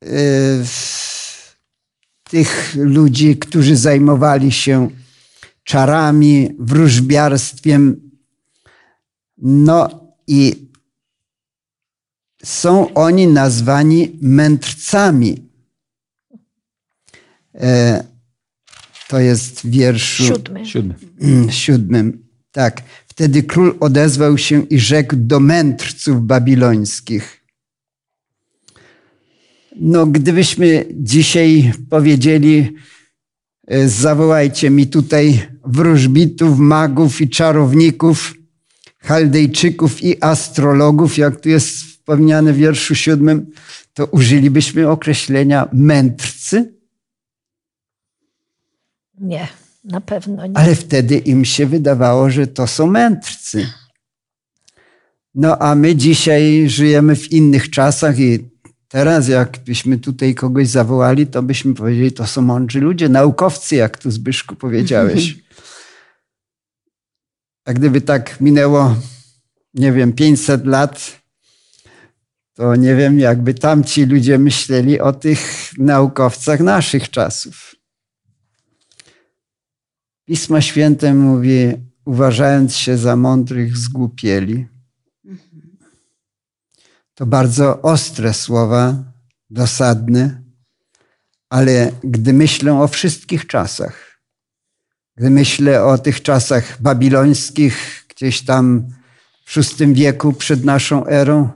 yy, 0.02 0.66
tych 2.32 2.76
ludzi, 2.76 3.36
którzy 3.36 3.76
zajmowali 3.76 4.52
się 4.52 4.90
czarami, 5.64 6.48
wróżbiarstwem. 6.58 8.10
No 9.38 10.06
i 10.26 10.68
są 12.44 12.94
oni 12.94 13.26
nazwani 13.26 14.18
mędrcami. 14.20 15.50
E, 17.54 18.04
to 19.08 19.20
jest 19.20 19.60
w 19.60 19.70
wierszu 19.70 20.24
Siódmy. 20.24 20.66
Siódmy. 20.66 20.94
siódmym. 21.50 22.24
Tak. 22.52 22.82
Wtedy 23.06 23.42
król 23.42 23.76
odezwał 23.80 24.38
się 24.38 24.62
i 24.62 24.80
rzekł 24.80 25.16
do 25.16 25.40
mędrców 25.40 26.26
babilońskich. 26.26 27.41
No, 29.76 30.06
gdybyśmy 30.06 30.84
dzisiaj 30.90 31.72
powiedzieli, 31.90 32.76
e, 33.66 33.88
zawołajcie 33.88 34.70
mi 34.70 34.86
tutaj 34.86 35.48
wróżbitów, 35.64 36.58
magów 36.58 37.20
i 37.20 37.28
czarowników, 37.28 38.34
chaldejczyków 38.98 40.02
i 40.02 40.24
astrologów, 40.24 41.18
jak 41.18 41.40
tu 41.40 41.48
jest 41.48 41.68
wspomniane 41.68 42.52
w 42.52 42.56
wierszu 42.56 42.94
siódmym, 42.94 43.46
to 43.94 44.06
użylibyśmy 44.06 44.88
określenia 44.88 45.68
mędrcy? 45.72 46.74
Nie, 49.20 49.48
na 49.84 50.00
pewno 50.00 50.46
nie. 50.46 50.56
Ale 50.56 50.74
wtedy 50.74 51.18
im 51.18 51.44
się 51.44 51.66
wydawało, 51.66 52.30
że 52.30 52.46
to 52.46 52.66
są 52.66 52.86
mędrcy. 52.86 53.66
No 55.34 55.58
a 55.58 55.74
my 55.74 55.96
dzisiaj 55.96 56.68
żyjemy 56.68 57.16
w 57.16 57.32
innych 57.32 57.70
czasach 57.70 58.18
i 58.18 58.51
teraz 58.92 59.28
jakbyśmy 59.28 59.98
tutaj 59.98 60.34
kogoś 60.34 60.68
zawołali, 60.68 61.26
to 61.26 61.42
byśmy 61.42 61.74
powiedzieli, 61.74 62.12
to 62.12 62.26
są 62.26 62.42
mądrzy 62.42 62.80
ludzie, 62.80 63.08
naukowcy, 63.08 63.76
jak 63.76 63.98
tu 63.98 64.10
Zbyszku 64.10 64.56
powiedziałeś. 64.56 65.28
A 67.66 67.72
gdyby 67.72 68.00
tak 68.00 68.40
minęło, 68.40 68.96
nie 69.74 69.92
wiem, 69.92 70.12
500 70.12 70.66
lat, 70.66 71.22
to 72.54 72.76
nie 72.76 72.96
wiem, 72.96 73.18
jakby 73.18 73.54
tamci 73.54 74.04
ludzie 74.04 74.38
myśleli 74.38 75.00
o 75.00 75.12
tych 75.12 75.70
naukowcach 75.78 76.60
naszych 76.60 77.10
czasów. 77.10 77.74
Pismo 80.24 80.60
Święte 80.60 81.14
mówi, 81.14 81.72
uważając 82.04 82.76
się 82.76 82.98
za 82.98 83.16
mądrych, 83.16 83.76
zgłupieli. 83.76 84.71
To 87.14 87.26
bardzo 87.26 87.82
ostre 87.82 88.34
słowa, 88.34 88.94
dosadne, 89.50 90.42
ale 91.50 91.92
gdy 92.04 92.32
myślę 92.32 92.80
o 92.80 92.88
wszystkich 92.88 93.46
czasach, 93.46 94.20
gdy 95.16 95.30
myślę 95.30 95.84
o 95.84 95.98
tych 95.98 96.22
czasach 96.22 96.82
babilońskich, 96.82 98.04
gdzieś 98.08 98.42
tam 98.42 98.88
w 99.44 99.78
VI 99.78 99.94
wieku 99.94 100.32
przed 100.32 100.64
naszą 100.64 101.06
erą, 101.06 101.48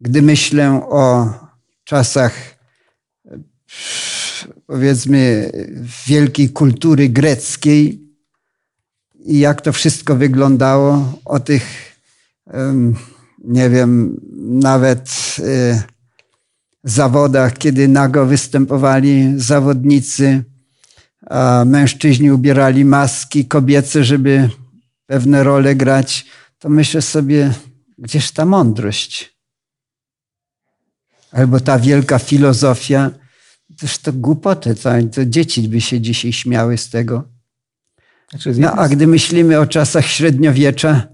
gdy 0.00 0.22
myślę 0.22 0.88
o 0.88 1.34
czasach 1.84 2.58
powiedzmy 4.66 5.52
wielkiej 6.06 6.50
kultury 6.50 7.08
greckiej 7.08 8.08
i 9.14 9.38
jak 9.38 9.60
to 9.60 9.72
wszystko 9.72 10.16
wyglądało, 10.16 11.18
o 11.24 11.40
tych, 11.40 11.96
nie 13.44 13.70
wiem, 13.70 14.20
nawet 14.42 15.36
y, 15.38 15.82
zawodach, 16.84 17.58
kiedy 17.58 17.88
nago 17.88 18.26
występowali 18.26 19.32
zawodnicy, 19.36 20.44
a 21.30 21.64
mężczyźni 21.66 22.30
ubierali 22.30 22.84
maski 22.84 23.46
kobiece, 23.46 24.04
żeby 24.04 24.50
pewne 25.06 25.44
role 25.44 25.74
grać, 25.74 26.26
to 26.58 26.68
myślę 26.68 27.02
sobie, 27.02 27.54
gdzież 27.98 28.30
ta 28.30 28.44
mądrość? 28.44 29.38
Albo 31.32 31.60
ta 31.60 31.78
wielka 31.78 32.18
filozofia, 32.18 33.10
Toż 33.76 33.98
to 33.98 34.12
głupoty, 34.12 34.74
to, 34.74 34.90
to 35.14 35.24
dzieci 35.26 35.68
by 35.68 35.80
się 35.80 36.00
dzisiaj 36.00 36.32
śmiały 36.32 36.78
z 36.78 36.90
tego. 36.90 37.28
Znaczy, 38.30 38.52
no 38.58 38.72
a 38.72 38.88
gdy 38.88 39.06
myślimy 39.06 39.58
o 39.60 39.66
czasach 39.66 40.06
średniowiecza, 40.06 41.08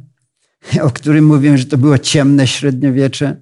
o 0.83 0.91
którym 0.91 1.27
mówię, 1.27 1.59
że 1.59 1.65
to 1.65 1.79
było 1.79 1.99
ciemne 1.99 2.47
średniowiecze, 2.47 3.37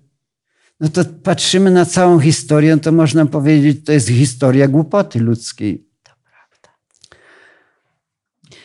no 0.81 0.89
to 0.89 1.05
patrzymy 1.05 1.71
na 1.71 1.85
całą 1.85 2.21
historię, 2.21 2.79
to 2.79 2.93
można 2.93 3.27
powiedzieć, 3.27 3.87
to 3.87 3.93
jest 3.93 4.09
historia 4.09 4.69
głupoty 4.69 5.21
ludzkiej. 5.21 5.87
To 6.03 6.13
prawda. 6.25 6.77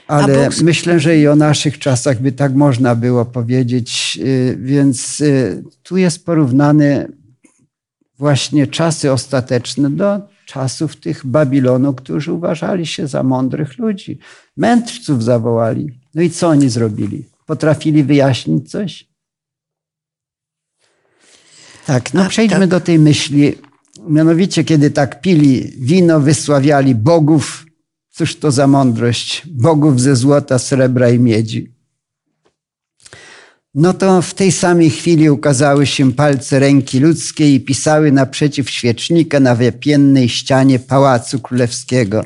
Ale 0.07 0.49
Bóg... 0.49 0.61
myślę, 0.61 0.99
że 0.99 1.17
i 1.17 1.27
o 1.27 1.35
naszych 1.35 1.79
czasach 1.79 2.21
by 2.21 2.31
tak 2.31 2.53
można 2.53 2.95
było 2.95 3.25
powiedzieć, 3.25 4.19
y, 4.21 4.57
więc 4.61 5.21
y, 5.21 5.63
tu 5.83 5.97
jest 5.97 6.25
porównany 6.25 7.11
właśnie 8.17 8.67
czasy 8.67 9.11
ostateczne 9.11 9.89
do 9.89 10.21
czasów 10.45 10.95
tych 10.95 11.25
Babilonu, 11.25 11.93
którzy 11.93 12.33
uważali 12.33 12.85
się 12.85 13.07
za 13.07 13.23
mądrych 13.23 13.77
ludzi. 13.77 14.19
Mędrców 14.57 15.23
zawołali. 15.23 15.99
No 16.15 16.21
i 16.21 16.29
co 16.29 16.47
oni 16.47 16.69
zrobili? 16.69 17.25
Potrafili 17.47 18.03
wyjaśnić 18.03 18.71
coś? 18.71 19.07
Tak, 21.85 22.13
no 22.13 22.29
przejdźmy 22.29 22.59
tak. 22.59 22.69
do 22.69 22.79
tej 22.79 22.99
myśli. 22.99 23.55
Mianowicie, 24.07 24.63
kiedy 24.63 24.91
tak 24.91 25.21
pili 25.21 25.71
wino, 25.79 26.19
wysławiali 26.19 26.95
bogów. 26.95 27.65
Cóż 28.09 28.35
to 28.35 28.51
za 28.51 28.67
mądrość? 28.67 29.43
Bogów 29.47 30.01
ze 30.01 30.15
złota, 30.15 30.59
srebra 30.59 31.09
i 31.09 31.19
miedzi 31.19 31.77
no 33.77 33.93
to 33.93 34.21
w 34.21 34.33
tej 34.33 34.51
samej 34.51 34.89
chwili 34.89 35.29
ukazały 35.29 35.85
się 35.85 36.11
palce 36.11 36.59
ręki 36.59 36.99
ludzkiej 36.99 37.53
i 37.53 37.59
pisały 37.59 38.11
naprzeciw 38.11 38.69
świecznika 38.69 39.39
na 39.39 39.55
wypiennej 39.55 40.29
ścianie 40.29 40.79
pałacu 40.79 41.39
królewskiego. 41.39 42.25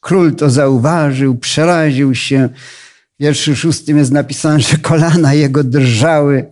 Król 0.00 0.34
to 0.34 0.50
zauważył, 0.50 1.34
przeraził 1.34 2.14
się. 2.14 2.48
Wierszu 3.20 3.56
szóstym 3.56 3.98
jest 3.98 4.10
napisane, 4.12 4.60
że 4.60 4.76
kolana 4.76 5.34
jego 5.34 5.64
drżały. 5.64 6.50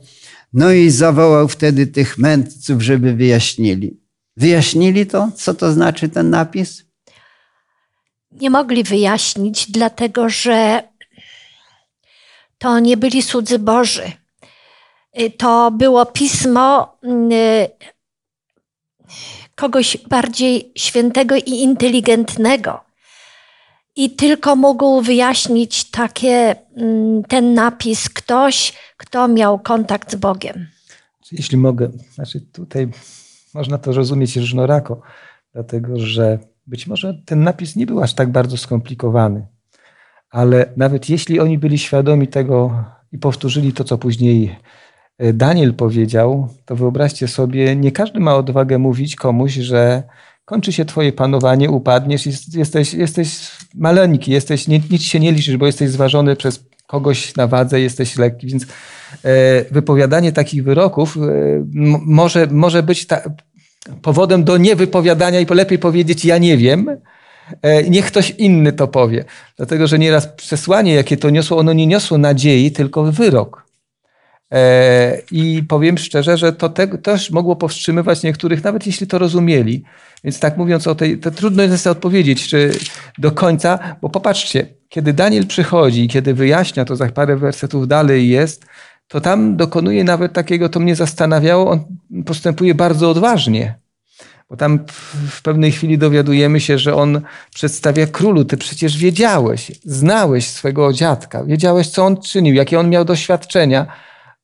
No 0.53 0.73
i 0.73 0.91
zawołał 0.91 1.49
wtedy 1.49 1.87
tych 1.87 2.19
mędrców, 2.19 2.83
żeby 2.83 3.15
wyjaśnili. 3.15 4.01
Wyjaśnili 4.37 5.07
to? 5.07 5.31
Co 5.37 5.55
to 5.55 5.73
znaczy 5.73 6.09
ten 6.09 6.31
napis? 6.31 6.85
Nie 8.33 8.51
mogli 8.51 8.85
wyjaśnić, 8.85 9.71
dlatego 9.71 10.29
że 10.29 10.83
to 12.59 12.79
nie 12.79 12.97
byli 12.97 13.23
cudzy 13.23 13.59
Boży. 13.59 14.13
Y, 15.21 15.31
to 15.31 15.71
było 15.71 16.07
pismo 16.07 16.99
y, 17.05 17.69
kogoś 19.55 19.97
bardziej 19.97 20.73
świętego 20.79 21.37
i 21.37 21.51
inteligentnego. 21.51 22.90
I 23.97 24.11
tylko 24.11 24.57
mógł 24.57 25.01
wyjaśnić 25.01 25.91
takie, 25.91 26.57
mm, 26.77 27.23
ten 27.23 27.55
napis 27.55 28.09
ktoś, 28.09 28.73
kto 28.97 29.29
miał 29.29 29.59
kontakt 29.59 30.13
z 30.13 30.15
Bogiem. 30.15 30.67
Jeśli 31.33 31.59
mogę, 31.59 31.91
znaczy 32.15 32.41
tutaj 32.41 32.89
można 33.55 33.79
to 33.79 33.93
rozumieć 33.93 34.37
różnorako, 34.37 35.01
dlatego 35.53 35.97
że 35.97 36.39
być 36.67 36.87
może 36.87 37.15
ten 37.27 37.45
napis 37.45 37.77
nie 37.77 37.87
był 37.87 38.03
aż 38.03 38.15
tak 38.15 38.33
bardzo 38.33 38.57
skomplikowany, 38.57 39.47
ale 40.31 40.73
nawet 40.77 41.09
jeśli 41.09 41.41
oni 41.41 41.59
byli 41.59 41.79
świadomi 41.79 42.29
tego 42.29 42.85
i 43.13 43.19
powtórzyli 43.19 43.73
to, 43.73 43.85
co 43.85 43.99
później 43.99 44.57
e, 45.19 45.33
Daniel 45.33 45.75
powiedział, 45.75 46.49
to 46.65 46.77
wyobraźcie 46.77 47.29
sobie, 47.29 47.77
nie 47.77 47.93
każdy 47.93 48.21
ma 48.21 48.37
odwagę 48.37 48.79
mówić 48.79 49.17
komuś, 49.17 49.53
że 49.53 50.03
kończy 50.51 50.73
się 50.73 50.85
twoje 50.85 51.13
panowanie, 51.13 51.71
upadniesz, 51.71 52.29
jesteś, 52.55 52.95
jesteś 52.95 53.51
maleńki, 53.75 54.33
jesteś, 54.33 54.69
nic 54.69 55.03
się 55.03 55.21
nie 55.21 55.33
liczysz, 55.33 55.57
bo 55.57 55.67
jesteś 55.67 55.91
zważony 55.91 56.37
przez 56.37 56.65
kogoś 56.87 57.37
na 57.37 57.47
wadze, 57.47 57.81
jesteś 57.81 58.17
lekki, 58.17 58.47
więc 58.47 58.63
e, 59.25 59.65
wypowiadanie 59.71 60.33
takich 60.33 60.65
wyroków 60.65 61.17
e, 61.17 61.21
może, 62.07 62.47
może 62.51 62.83
być 62.83 63.07
ta, 63.07 63.21
powodem 64.03 64.45
do 64.45 64.57
niewypowiadania 64.57 65.41
i 65.41 65.47
lepiej 65.47 65.79
powiedzieć 65.79 66.25
ja 66.25 66.39
nie 66.39 66.57
wiem, 66.57 66.97
e, 67.63 67.83
niech 67.83 68.07
ktoś 68.07 68.31
inny 68.31 68.73
to 68.73 68.89
powie. 68.89 69.25
Dlatego, 69.57 69.87
że 69.87 69.99
nieraz 69.99 70.27
przesłanie, 70.27 70.95
jakie 70.95 71.17
to 71.17 71.31
niosło, 71.31 71.59
ono 71.59 71.73
nie 71.73 71.87
niosło 71.87 72.19
nadziei, 72.19 72.73
tylko 72.73 73.13
wyrok. 73.13 73.70
I 75.31 75.63
powiem 75.69 75.99
szczerze, 75.99 76.37
że 76.37 76.53
to 76.53 76.69
te, 76.69 76.89
też 76.89 77.31
mogło 77.31 77.57
powstrzymywać 77.57 78.23
niektórych, 78.23 78.65
nawet 78.65 78.87
jeśli 78.87 79.07
to 79.07 79.19
rozumieli. 79.19 79.85
Więc 80.25 80.41
tak 80.41 80.57
mówiąc 80.57 80.87
o 80.87 80.95
tej, 80.95 81.19
to 81.19 81.31
trudno 81.31 81.63
jest 81.63 81.87
odpowiedzieć 81.87 82.49
czy 82.49 82.73
do 83.19 83.33
końca, 83.33 83.97
bo 84.03 84.09
popatrzcie, 84.09 84.67
kiedy 84.89 85.13
Daniel 85.13 85.47
przychodzi, 85.47 86.09
kiedy 86.09 86.35
wyjaśnia 86.35 86.85
to 86.85 86.97
za 86.97 87.09
parę 87.09 87.37
wersetów 87.37 87.89
dalej 87.89 88.29
jest, 88.29 88.67
to 89.09 89.21
tam 89.21 89.57
dokonuje 89.57 90.05
nawet 90.05 90.33
takiego, 90.33 90.69
to 90.69 90.81
mnie 90.81 90.97
zastanawiało, 90.97 91.71
on 91.71 91.85
postępuje 92.27 92.75
bardzo 92.75 93.11
odważnie. 93.11 93.75
Bo 94.51 94.57
tam 94.57 94.79
w 95.29 95.43
pewnej 95.43 95.73
chwili 95.73 95.99
dowiadujemy 95.99 96.61
się, 96.61 96.79
że 96.79 96.95
on 96.95 97.21
przedstawia 97.55 98.07
królu, 98.07 98.45
ty 98.45 98.57
przecież 98.57 98.99
wiedziałeś, 98.99 99.73
znałeś 99.85 100.47
swego 100.47 100.93
dziadka, 100.93 101.45
wiedziałeś, 101.45 101.89
co 101.89 102.05
on 102.05 102.17
czynił, 102.23 102.55
jakie 102.55 102.81
on 102.81 102.91
miał 102.91 103.05
doświadczenia. 103.05 103.87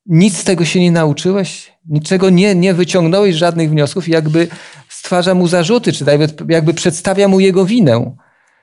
Nic 0.09 0.39
z 0.39 0.45
tego 0.45 0.65
się 0.65 0.81
nie 0.81 0.91
nauczyłeś, 0.91 1.73
niczego 1.89 2.31
nie, 2.31 2.55
nie 2.55 2.75
wyciągnąłeś 2.75 3.37
żadnych 3.37 3.71
wniosków, 3.71 4.09
jakby 4.09 4.49
stwarza 4.89 5.35
mu 5.35 5.49
zarzuty, 5.49 5.93
czy 5.93 6.07
nawet 6.07 6.51
jakby 6.51 6.75
przedstawia 6.75 7.29
mu 7.29 7.41
jego 7.41 7.65
winę. 7.65 8.17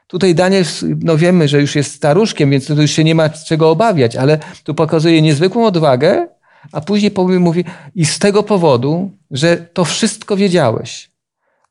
Tutaj 0.08 0.36
Daniel, 0.36 0.64
no 1.00 1.18
wiemy, 1.18 1.48
że 1.48 1.62
już 1.62 1.76
jest 1.76 1.96
staruszkiem, 1.96 2.52
więc 2.52 2.68
tu 2.68 2.82
już 2.82 2.92
się 2.92 3.04
nie 3.04 3.16
ma 3.16 3.30
czego 3.30 3.70
obawiać, 3.70 4.16
ale 4.16 4.40
tu 4.64 4.74
pokazuje 4.74 5.22
niezwykłą 5.22 5.66
odwagę, 5.66 6.28
a 6.72 6.82
później 6.82 7.12
mówi, 7.40 7.66
i 7.96 8.06
z 8.06 8.20
tego 8.20 8.44
powodu, 8.44 9.12
że 9.32 9.58
to 9.58 9.86
wszystko 9.86 10.36
wiedziałeś. 10.36 11.12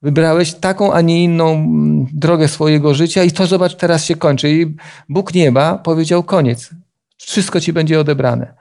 Wybrałeś 0.03 0.55
taką, 0.55 0.93
a 0.93 1.01
nie 1.01 1.25
inną 1.25 1.53
mm, 1.53 2.07
drogę 2.13 2.49
swojego 2.49 2.95
życia 2.95 3.25
i 3.25 3.31
to 3.31 3.47
zobacz, 3.47 3.77
teraz 3.77 4.05
się 4.05 4.17
kończy. 4.17 4.51
I 4.51 4.77
Bóg 5.09 5.35
nieba 5.35 5.79
powiedział 5.79 6.23
koniec. 6.23 6.71
Wszystko 7.19 7.61
ci 7.61 7.73
będzie 7.73 8.01
odebrane. 8.01 8.55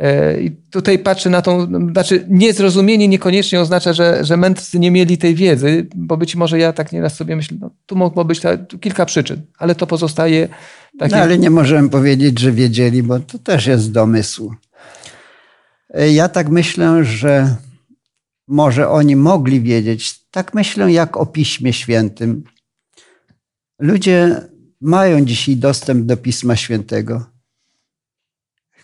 E, 0.00 0.40
I 0.40 0.50
tutaj 0.50 0.98
patrzę 0.98 1.30
na 1.30 1.42
tą, 1.42 1.66
znaczy 1.92 2.24
niezrozumienie 2.28 3.08
niekoniecznie 3.08 3.60
oznacza, 3.60 3.92
że, 3.92 4.24
że 4.24 4.36
mędrcy 4.36 4.78
nie 4.78 4.90
mieli 4.90 5.18
tej 5.18 5.34
wiedzy, 5.34 5.86
bo 5.94 6.16
być 6.16 6.36
może 6.36 6.58
ja 6.58 6.72
tak 6.72 6.92
nieraz 6.92 7.16
sobie 7.16 7.36
myślę, 7.36 7.56
no, 7.60 7.70
tu 7.86 7.96
mogło 7.96 8.24
być 8.24 8.40
ta, 8.40 8.56
kilka 8.56 9.06
przyczyn, 9.06 9.42
ale 9.58 9.74
to 9.74 9.86
pozostaje 9.86 10.48
takie... 10.98 11.16
No 11.16 11.22
ale 11.22 11.38
nie 11.38 11.50
możemy 11.50 11.88
powiedzieć, 11.88 12.38
że 12.38 12.52
wiedzieli, 12.52 13.02
bo 13.02 13.20
to 13.20 13.38
też 13.38 13.66
jest 13.66 13.92
domysł. 13.92 14.54
E, 15.94 16.12
ja 16.12 16.28
tak 16.28 16.48
myślę, 16.48 17.04
że 17.04 17.56
może 18.48 18.88
oni 18.88 19.16
mogli 19.16 19.60
wiedzieć, 19.60 20.20
tak 20.30 20.54
myślę 20.54 20.92
jak 20.92 21.16
o 21.16 21.26
Piśmie 21.26 21.72
Świętym. 21.72 22.44
Ludzie 23.78 24.36
mają 24.80 25.24
dzisiaj 25.24 25.56
dostęp 25.56 26.06
do 26.06 26.16
Pisma 26.16 26.56
Świętego 26.56 27.39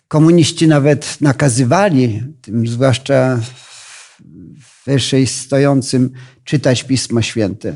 Komuniści 0.07 0.67
nawet 0.67 1.21
nakazywali, 1.21 2.23
tym 2.41 2.67
zwłaszcza 2.67 3.39
wyżej 4.85 5.27
stojącym, 5.27 6.11
czytać 6.43 6.83
Pismo 6.83 7.21
Święte, 7.21 7.75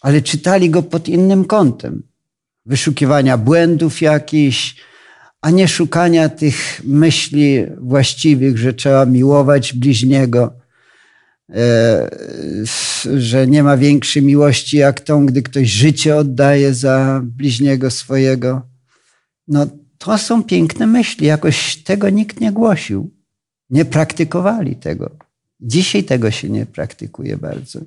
ale 0.00 0.22
czytali 0.22 0.70
go 0.70 0.82
pod 0.82 1.08
innym 1.08 1.44
kątem. 1.44 2.02
Wyszukiwania 2.66 3.38
błędów 3.38 4.02
jakichś, 4.02 4.76
a 5.40 5.50
nie 5.50 5.68
szukania 5.68 6.28
tych 6.28 6.80
myśli 6.84 7.64
właściwych, 7.78 8.58
że 8.58 8.74
trzeba 8.74 9.06
miłować 9.06 9.72
bliźniego, 9.72 10.52
e, 11.50 12.10
że 13.16 13.46
nie 13.46 13.62
ma 13.62 13.76
większej 13.76 14.22
miłości 14.22 14.76
jak 14.76 15.00
tą, 15.00 15.26
gdy 15.26 15.42
ktoś 15.42 15.68
życie 15.68 16.16
oddaje 16.16 16.74
za 16.74 17.20
bliźniego 17.24 17.90
swojego. 17.90 18.62
No, 19.48 19.66
to 20.04 20.18
są 20.18 20.42
piękne 20.42 20.86
myśli. 20.86 21.26
Jakoś 21.26 21.76
tego 21.76 22.10
nikt 22.10 22.40
nie 22.40 22.52
głosił. 22.52 23.10
Nie 23.70 23.84
praktykowali 23.84 24.76
tego. 24.76 25.10
Dzisiaj 25.60 26.04
tego 26.04 26.30
się 26.30 26.48
nie 26.48 26.66
praktykuje 26.66 27.36
bardzo. 27.36 27.80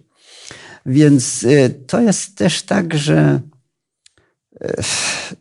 Więc 0.86 1.44
y, 1.44 1.84
to 1.88 2.02
jest 2.02 2.38
też 2.38 2.62
tak, 2.62 2.94
że 2.94 3.40
y, 4.62 4.68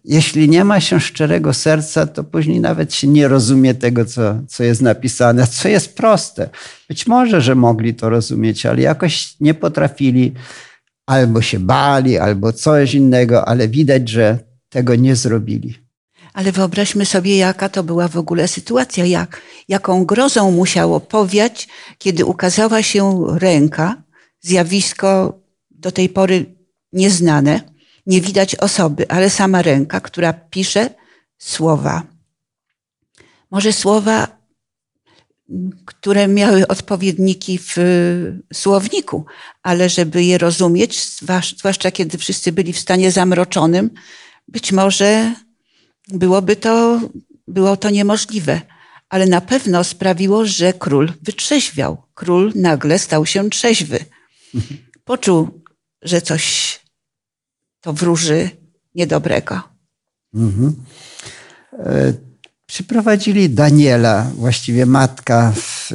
jeśli 0.04 0.48
nie 0.48 0.64
ma 0.64 0.80
się 0.80 1.00
szczerego 1.00 1.54
serca, 1.54 2.06
to 2.06 2.24
później 2.24 2.60
nawet 2.60 2.94
się 2.94 3.08
nie 3.08 3.28
rozumie 3.28 3.74
tego, 3.74 4.04
co, 4.04 4.40
co 4.48 4.64
jest 4.64 4.82
napisane, 4.82 5.46
co 5.46 5.68
jest 5.68 5.96
proste. 5.96 6.48
Być 6.88 7.06
może, 7.06 7.40
że 7.40 7.54
mogli 7.54 7.94
to 7.94 8.10
rozumieć, 8.10 8.66
ale 8.66 8.82
jakoś 8.82 9.40
nie 9.40 9.54
potrafili, 9.54 10.32
albo 11.06 11.42
się 11.42 11.58
bali, 11.58 12.18
albo 12.18 12.52
coś 12.52 12.94
innego, 12.94 13.48
ale 13.48 13.68
widać, 13.68 14.08
że 14.08 14.38
tego 14.68 14.94
nie 14.94 15.16
zrobili. 15.16 15.85
Ale 16.36 16.52
wyobraźmy 16.52 17.06
sobie, 17.06 17.36
jaka 17.36 17.68
to 17.68 17.82
była 17.82 18.08
w 18.08 18.16
ogóle 18.16 18.48
sytuacja, 18.48 19.04
jak, 19.04 19.42
jaką 19.68 20.04
grozą 20.04 20.50
musiało 20.50 21.00
powiać, 21.00 21.68
kiedy 21.98 22.24
ukazała 22.24 22.82
się 22.82 23.26
ręka, 23.38 24.02
zjawisko 24.40 25.38
do 25.70 25.92
tej 25.92 26.08
pory 26.08 26.54
nieznane, 26.92 27.60
nie 28.06 28.20
widać 28.20 28.54
osoby, 28.54 29.10
ale 29.10 29.30
sama 29.30 29.62
ręka, 29.62 30.00
która 30.00 30.32
pisze 30.32 30.90
słowa. 31.38 32.02
Może 33.50 33.72
słowa, 33.72 34.28
które 35.84 36.28
miały 36.28 36.68
odpowiedniki 36.68 37.58
w 37.58 37.76
słowniku, 38.54 39.24
ale 39.62 39.88
żeby 39.88 40.24
je 40.24 40.38
rozumieć, 40.38 41.08
zwłaszcza 41.58 41.90
kiedy 41.90 42.18
wszyscy 42.18 42.52
byli 42.52 42.72
w 42.72 42.78
stanie 42.78 43.10
zamroczonym, 43.10 43.90
być 44.48 44.72
może 44.72 45.34
byłoby 46.08 46.56
to, 46.56 47.00
było 47.48 47.76
to 47.76 47.90
niemożliwe. 47.90 48.60
Ale 49.08 49.26
na 49.26 49.40
pewno 49.40 49.84
sprawiło, 49.84 50.46
że 50.46 50.72
król 50.72 51.12
wytrzeźwiał. 51.22 52.02
Król 52.14 52.52
nagle 52.54 52.98
stał 52.98 53.26
się 53.26 53.50
trzeźwy. 53.50 53.98
Poczuł, 55.04 55.62
że 56.02 56.22
coś 56.22 56.80
to 57.80 57.92
wróży 57.92 58.50
niedobrego. 58.94 59.62
Mhm. 60.34 60.84
E, 61.72 62.12
przyprowadzili 62.66 63.50
Daniela, 63.50 64.30
właściwie 64.34 64.86
matka 64.86 65.52
w, 65.56 65.90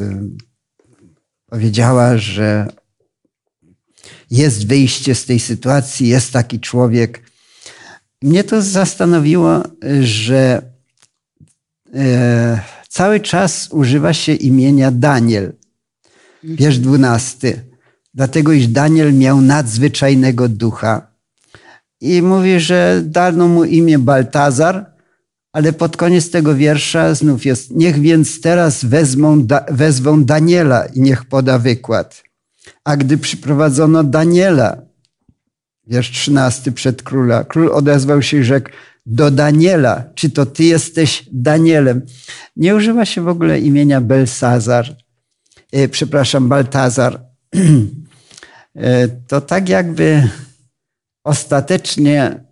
powiedziała, 1.46 2.18
że 2.18 2.68
jest 4.32 4.68
wyjście 4.68 5.16
z 5.16 5.26
tej 5.26 5.40
sytuacji, 5.40 6.08
jest 6.08 6.32
taki 6.32 6.60
człowiek, 6.60 7.31
mnie 8.22 8.44
to 8.44 8.62
zastanowiło, 8.62 9.64
że 10.02 10.62
e, 11.96 12.62
cały 12.90 13.20
czas 13.20 13.70
używa 13.72 14.14
się 14.14 14.34
imienia 14.34 14.92
Daniel. 14.92 15.54
Wiersz 16.44 16.78
dwunasty. 16.78 17.60
Dlatego, 18.14 18.52
iż 18.52 18.68
Daniel 18.68 19.14
miał 19.14 19.42
nadzwyczajnego 19.42 20.50
ducha. 20.50 21.08
I 22.02 22.22
mówi, 22.22 22.60
że 22.60 23.02
dano 23.06 23.48
mu 23.48 23.64
imię 23.64 24.00
Baltazar, 24.00 24.92
ale 25.54 25.74
pod 25.74 25.98
koniec 25.98 26.32
tego 26.32 26.56
wiersza 26.56 27.16
znów 27.16 27.46
jest, 27.46 27.72
niech 27.72 28.00
więc 28.00 28.42
teraz 28.42 28.86
wezmą, 28.86 29.46
da, 29.46 29.66
wezwą 29.72 30.24
Daniela 30.24 30.86
i 30.86 31.02
niech 31.02 31.26
poda 31.26 31.60
wykład. 31.60 32.24
A 32.84 32.98
gdy 32.98 33.18
przyprowadzono 33.18 34.04
Daniela, 34.04 34.82
wiersz 35.88 36.12
13 36.12 36.72
przed 36.72 37.04
króla. 37.04 37.44
Król 37.44 37.72
odezwał 37.72 38.22
się 38.22 38.38
i 38.38 38.44
rzekł 38.44 38.70
do 39.06 39.32
Daniela, 39.32 40.04
czy 40.16 40.30
to 40.30 40.46
ty 40.46 40.64
jesteś 40.64 41.26
Danielem? 41.32 42.02
Nie 42.56 42.76
używa 42.76 43.06
się 43.06 43.22
w 43.22 43.28
ogóle 43.28 43.60
imienia 43.60 44.02
Belsazar, 44.02 44.96
e, 45.72 45.88
przepraszam, 45.88 46.50
Baltazar. 46.50 47.22
e, 48.76 49.08
to 49.08 49.42
tak 49.42 49.70
jakby 49.70 50.30
ostatecznie 51.24 52.44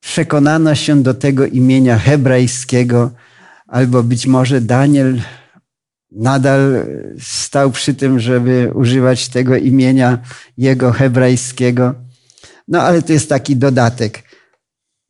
przekonano 0.00 0.74
się 0.74 1.02
do 1.02 1.14
tego 1.14 1.46
imienia 1.46 1.98
hebrajskiego, 1.98 3.10
albo 3.66 4.02
być 4.02 4.26
może 4.26 4.60
Daniel 4.60 5.20
nadal 6.12 6.86
stał 7.18 7.70
przy 7.70 7.94
tym, 7.94 8.20
żeby 8.20 8.70
używać 8.74 9.28
tego 9.28 9.56
imienia 9.56 10.18
jego 10.58 10.92
hebrajskiego. 10.92 11.94
No 12.70 12.82
ale 12.82 13.02
to 13.02 13.12
jest 13.12 13.28
taki 13.28 13.56
dodatek. 13.56 14.22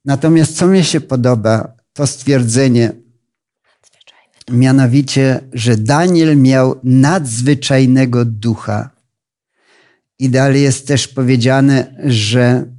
Natomiast 0.05 0.57
co 0.57 0.66
mi 0.66 0.85
się 0.85 1.01
podoba, 1.01 1.77
to 1.92 2.07
stwierdzenie, 2.07 2.92
mianowicie, 4.51 5.40
że 5.53 5.77
Daniel 5.77 6.37
miał 6.37 6.81
nadzwyczajnego 6.85 8.25
ducha. 8.25 8.90
I 10.18 10.31
dalej 10.31 10.62
jest 10.62 10.87
też 10.87 11.09
powiedziane, 11.09 11.94
że 12.05 12.75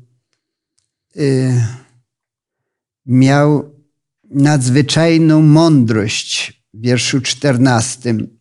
y, 1.17 1.63
miał 3.06 3.76
nadzwyczajną 4.30 5.41
mądrość 5.41 6.63
w 6.74 6.82
wierszu 6.82 7.22
czternastym. 7.22 8.39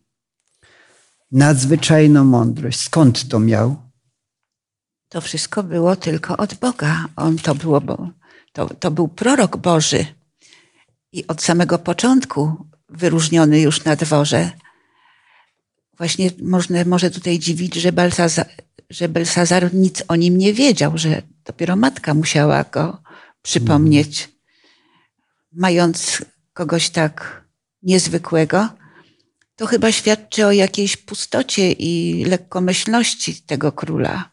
Nadzwyczajną 1.31 2.23
mądrość. 2.23 2.79
Skąd 2.79 3.27
to 3.27 3.39
miał? 3.39 3.90
To 5.11 5.21
wszystko 5.21 5.63
było 5.63 5.95
tylko 5.95 6.37
od 6.37 6.53
Boga. 6.53 7.05
On 7.15 7.37
to 7.37 7.55
było, 7.55 7.81
to, 8.53 8.69
to 8.79 8.91
był 8.91 9.07
prorok 9.07 9.57
Boży. 9.57 10.05
I 11.11 11.27
od 11.27 11.41
samego 11.41 11.79
początku 11.79 12.67
wyróżniony 12.89 13.61
już 13.61 13.83
na 13.83 13.95
dworze. 13.95 14.51
Właśnie 15.97 16.29
można, 16.41 16.85
może 16.85 17.11
tutaj 17.11 17.39
dziwić, 17.39 17.75
że 17.75 17.91
Belsazar, 17.91 18.47
że 18.89 19.09
Belsazar 19.09 19.73
nic 19.73 20.03
o 20.07 20.15
nim 20.15 20.37
nie 20.37 20.53
wiedział, 20.53 20.97
że 20.97 21.21
dopiero 21.45 21.75
matka 21.75 22.13
musiała 22.13 22.63
go 22.63 23.01
przypomnieć. 23.41 24.29
Mając 25.51 26.25
kogoś 26.53 26.89
tak 26.89 27.43
niezwykłego, 27.83 28.69
to 29.55 29.65
chyba 29.65 29.91
świadczy 29.91 30.45
o 30.45 30.51
jakiejś 30.51 30.97
pustocie 30.97 31.71
i 31.71 32.25
lekkomyślności 32.25 33.41
tego 33.41 33.71
króla. 33.71 34.30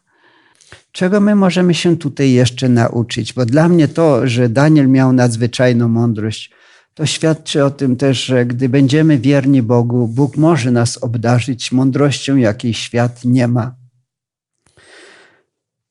Czego 0.91 1.19
my 1.19 1.35
możemy 1.35 1.73
się 1.73 1.97
tutaj 1.97 2.31
jeszcze 2.31 2.69
nauczyć? 2.69 3.33
Bo 3.33 3.45
dla 3.45 3.69
mnie 3.69 3.87
to, 3.87 4.27
że 4.27 4.49
Daniel 4.49 4.87
miał 4.87 5.13
nadzwyczajną 5.13 5.87
mądrość, 5.87 6.51
to 6.93 7.05
świadczy 7.05 7.65
o 7.65 7.71
tym 7.71 7.95
też, 7.95 8.25
że 8.25 8.45
gdy 8.45 8.69
będziemy 8.69 9.17
wierni 9.17 9.61
Bogu, 9.61 10.07
Bóg 10.07 10.37
może 10.37 10.71
nas 10.71 10.97
obdarzyć 10.97 11.71
mądrością, 11.71 12.35
jakiej 12.35 12.73
świat 12.73 13.25
nie 13.25 13.47
ma. 13.47 13.75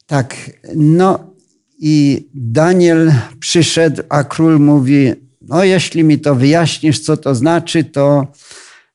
Tak, 0.06 0.36
no 0.76 1.34
i 1.78 2.28
Daniel 2.34 3.12
przyszedł, 3.40 4.02
a 4.08 4.24
król 4.24 4.60
mówi: 4.60 5.12
No, 5.40 5.64
jeśli 5.64 6.04
mi 6.04 6.18
to 6.18 6.34
wyjaśnisz, 6.34 7.00
co 7.00 7.16
to 7.16 7.34
znaczy, 7.34 7.84
to 7.84 8.26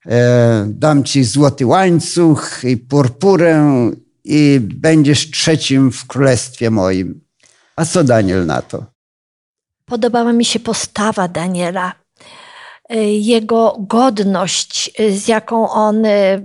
e, 0.06 0.66
dam 0.70 1.04
ci 1.04 1.24
złoty 1.24 1.66
łańcuch 1.66 2.62
i 2.64 2.78
purpurę 2.78 3.92
i 4.24 4.60
będziesz 4.60 5.32
trzecim 5.32 5.92
w 5.92 6.08
królestwie 6.08 6.72
moim. 6.72 7.22
A 7.76 7.86
co 7.86 8.04
Daniel 8.04 8.46
na 8.46 8.62
to? 8.62 8.86
Podobała 9.86 10.34
mi 10.34 10.46
się 10.46 10.60
postawa 10.60 11.28
Daniela, 11.28 11.94
e, 12.90 13.14
jego 13.14 13.76
godność, 13.80 14.92
e, 15.00 15.12
z 15.12 15.28
jaką 15.28 15.70
on 15.70 16.06
e, 16.06 16.40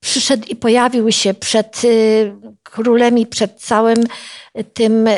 przyszedł 0.00 0.46
i 0.48 0.56
pojawił 0.56 1.12
się 1.12 1.34
przed 1.34 1.82
królem 2.62 3.18
i 3.18 3.26
przed 3.26 3.60
całym 3.60 4.06
tym, 4.74 5.08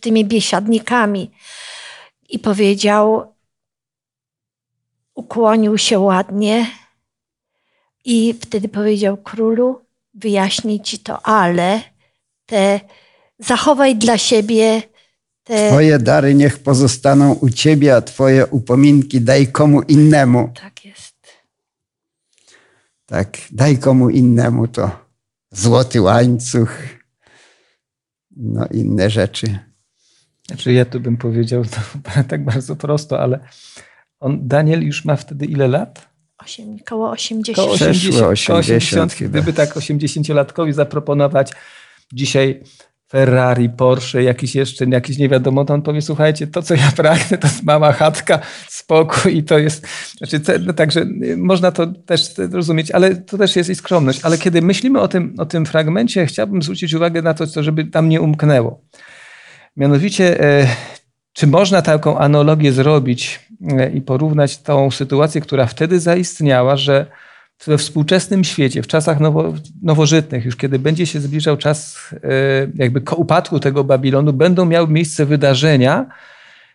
tymi 0.00 0.24
biesiadnikami. 0.24 1.30
I 2.28 2.38
powiedział, 2.38 3.34
ukłonił 5.14 5.78
się 5.78 5.98
ładnie, 5.98 6.66
i 8.04 8.34
wtedy 8.40 8.68
powiedział 8.68 9.16
królu, 9.16 9.80
wyjaśnię 10.14 10.80
ci 10.80 10.98
to, 10.98 11.26
ale 11.26 11.80
te 12.46 12.80
zachowaj 13.38 13.96
dla 13.96 14.18
siebie 14.18 14.82
te... 15.44 15.68
Twoje 15.68 15.98
dary 15.98 16.34
niech 16.34 16.58
pozostaną 16.58 17.34
u 17.34 17.50
ciebie, 17.50 17.96
a 17.96 18.00
twoje 18.00 18.46
upominki 18.46 19.20
daj 19.20 19.46
komu 19.46 19.82
innemu. 19.82 20.52
Tak 20.54 20.84
jest. 20.84 21.14
Tak, 23.06 23.38
daj 23.50 23.78
komu 23.78 24.10
innemu 24.10 24.68
to 24.68 24.90
złoty 25.50 26.00
łańcuch, 26.00 26.70
no 28.36 28.66
inne 28.70 29.10
rzeczy. 29.10 29.58
Znaczy 30.46 30.72
ja 30.72 30.84
tu 30.84 31.00
bym 31.00 31.16
powiedział 31.16 31.64
to 31.74 31.80
tak 32.28 32.44
bardzo 32.44 32.76
prosto, 32.76 33.20
ale 33.20 33.40
on, 34.20 34.48
Daniel 34.48 34.82
już 34.82 35.04
ma 35.04 35.16
wtedy 35.16 35.46
ile 35.46 35.68
lat? 35.68 36.09
8, 36.44 36.78
koło 36.86 37.10
80. 37.10 37.56
Koło 37.56 37.74
80, 37.74 38.50
80 38.50 39.14
gdyby 39.20 39.52
tak 39.52 39.74
80-latkowi 39.74 40.72
zaproponować 40.72 41.52
dzisiaj 42.12 42.62
Ferrari, 43.10 43.68
Porsche, 43.70 44.22
jakiś 44.22 44.54
jeszcze, 44.54 44.84
jakiś 44.84 45.18
nie 45.18 45.28
wiadomo, 45.28 45.64
to 45.64 45.74
on 45.74 45.82
powie, 45.82 46.02
słuchajcie, 46.02 46.46
to 46.46 46.62
co 46.62 46.74
ja 46.74 46.92
pragnę, 46.96 47.38
to 47.38 47.46
jest 47.46 47.62
mała 47.62 47.92
chatka, 47.92 48.38
spokój 48.68 49.36
i 49.36 49.44
to 49.44 49.58
jest, 49.58 49.86
znaczy, 50.18 50.40
no, 50.66 50.72
także 50.72 51.06
można 51.36 51.72
to 51.72 51.86
też 51.86 52.34
rozumieć, 52.52 52.90
ale 52.90 53.16
to 53.16 53.38
też 53.38 53.56
jest 53.56 53.70
i 53.70 53.74
skromność. 53.74 54.20
Ale 54.22 54.38
kiedy 54.38 54.62
myślimy 54.62 55.00
o 55.00 55.08
tym, 55.08 55.34
o 55.38 55.46
tym 55.46 55.66
fragmencie, 55.66 56.26
chciałbym 56.26 56.62
zwrócić 56.62 56.94
uwagę 56.94 57.22
na 57.22 57.34
to, 57.34 57.62
żeby 57.62 57.84
tam 57.84 58.08
nie 58.08 58.20
umknęło. 58.20 58.80
Mianowicie, 59.76 60.40
e, 60.40 60.66
czy 61.32 61.46
można 61.46 61.82
taką 61.82 62.18
analogię 62.18 62.72
zrobić 62.72 63.40
e, 63.70 63.90
i 63.90 64.00
porównać 64.00 64.58
tą 64.58 64.90
sytuację, 64.90 65.40
która 65.40 65.66
wtedy 65.66 66.00
zaistniała, 66.00 66.76
że 66.76 67.06
we 67.66 67.78
współczesnym 67.78 68.44
świecie, 68.44 68.82
w 68.82 68.86
czasach 68.86 69.20
nowo, 69.20 69.54
nowożytnych, 69.82 70.44
już 70.44 70.56
kiedy 70.56 70.78
będzie 70.78 71.06
się 71.06 71.20
zbliżał 71.20 71.56
czas 71.56 71.98
e, 72.14 72.18
jakby 72.74 73.02
upadku 73.16 73.60
tego 73.60 73.84
Babilonu, 73.84 74.32
będą 74.32 74.66
miały 74.66 74.88
miejsce 74.88 75.26
wydarzenia, 75.26 76.06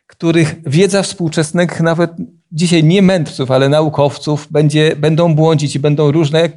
których 0.08 0.56
wiedza 0.66 1.02
współczesnych, 1.02 1.82
nawet 1.82 2.12
dzisiaj 2.52 2.84
nie 2.84 3.02
mędrców, 3.02 3.52
ale 3.52 3.70
naukowców, 3.70 4.48
będzie, 4.52 4.96
będą 4.96 5.36
błądzić 5.36 5.76
i 5.76 5.80
będą 5.80 6.12
różne 6.12 6.50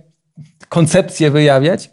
koncepcje 0.68 1.30
wyjawiać. 1.30 1.90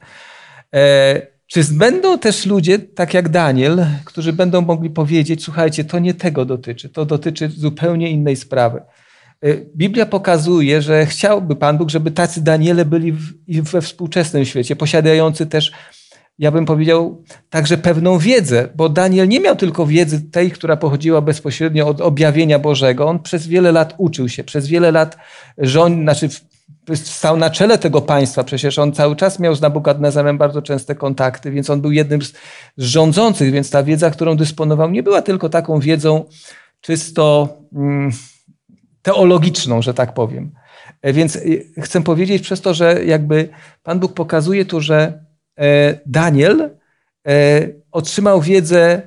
Czy 1.47 1.63
będą 1.71 2.19
też 2.19 2.45
ludzie, 2.45 2.79
tak 2.79 3.13
jak 3.13 3.29
Daniel, 3.29 3.85
którzy 4.05 4.33
będą 4.33 4.61
mogli 4.61 4.89
powiedzieć: 4.89 5.43
Słuchajcie, 5.43 5.83
to 5.83 5.99
nie 5.99 6.13
tego 6.13 6.45
dotyczy, 6.45 6.89
to 6.89 7.05
dotyczy 7.05 7.49
zupełnie 7.49 8.11
innej 8.11 8.35
sprawy. 8.35 8.81
Y, 9.45 9.69
Biblia 9.75 10.05
pokazuje, 10.05 10.81
że 10.81 11.05
chciałby 11.05 11.55
Pan 11.55 11.77
Bóg, 11.77 11.89
żeby 11.89 12.11
tacy 12.11 12.43
Daniele 12.43 12.85
byli 12.85 13.13
we 13.47 13.81
współczesnym 13.81 14.45
świecie, 14.45 14.75
posiadający 14.75 15.45
też, 15.45 15.71
ja 16.39 16.51
bym 16.51 16.65
powiedział, 16.65 17.23
także 17.49 17.77
pewną 17.77 18.17
wiedzę, 18.17 18.69
bo 18.75 18.89
Daniel 18.89 19.27
nie 19.27 19.39
miał 19.39 19.55
tylko 19.55 19.85
wiedzy 19.85 20.21
tej, 20.21 20.51
która 20.51 20.77
pochodziła 20.77 21.21
bezpośrednio 21.21 21.87
od 21.87 22.01
objawienia 22.01 22.59
Bożego. 22.59 23.07
On 23.07 23.19
przez 23.19 23.47
wiele 23.47 23.71
lat 23.71 23.95
uczył 23.97 24.29
się, 24.29 24.43
przez 24.43 24.67
wiele 24.67 24.91
lat 24.91 25.17
rząd, 25.57 26.01
znaczy 26.01 26.29
stał 26.93 27.37
na 27.37 27.49
czele 27.49 27.77
tego 27.77 28.01
państwa. 28.01 28.43
Przecież 28.43 28.79
on 28.79 28.91
cały 28.91 29.15
czas 29.15 29.39
miał 29.39 29.55
z 29.55 29.61
Nabukadnezarem 29.61 30.37
bardzo 30.37 30.61
częste 30.61 30.95
kontakty, 30.95 31.51
więc 31.51 31.69
on 31.69 31.81
był 31.81 31.91
jednym 31.91 32.21
z 32.21 32.33
rządzących, 32.77 33.51
więc 33.51 33.69
ta 33.69 33.83
wiedza, 33.83 34.11
którą 34.11 34.37
dysponował, 34.37 34.91
nie 34.91 35.03
była 35.03 35.21
tylko 35.21 35.49
taką 35.49 35.79
wiedzą 35.79 36.25
czysto 36.81 37.57
mm, 37.75 38.11
teologiczną, 39.01 39.81
że 39.81 39.93
tak 39.93 40.13
powiem. 40.13 40.51
E, 41.01 41.13
więc 41.13 41.35
e, 41.35 41.39
chcę 41.81 42.03
powiedzieć 42.03 42.41
przez 42.41 42.61
to, 42.61 42.73
że 42.73 43.05
jakby 43.05 43.49
Pan 43.83 43.99
Bóg 43.99 44.13
pokazuje 44.13 44.65
tu, 44.65 44.81
że 44.81 45.23
e, 45.59 45.99
Daniel 46.05 46.69
otrzymał 47.91 48.41
wiedzę 48.41 49.01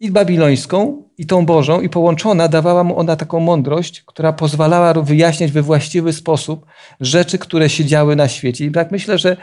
i 0.00 0.10
babilońską, 0.10 1.02
i 1.20 1.26
tą 1.26 1.46
Bożą, 1.46 1.80
i 1.80 1.88
połączona 1.88 2.48
dawała 2.48 2.84
mu 2.84 2.98
ona 2.98 3.16
taką 3.16 3.40
mądrość, 3.40 4.02
która 4.06 4.32
pozwalała 4.32 4.92
wyjaśniać 4.92 5.52
we 5.52 5.62
właściwy 5.62 6.12
sposób 6.12 6.66
rzeczy, 7.00 7.38
które 7.38 7.68
się 7.68 7.84
działy 7.84 8.16
na 8.16 8.28
świecie. 8.28 8.66
I 8.66 8.72
tak 8.72 8.90
myślę, 8.90 9.18
że 9.18 9.36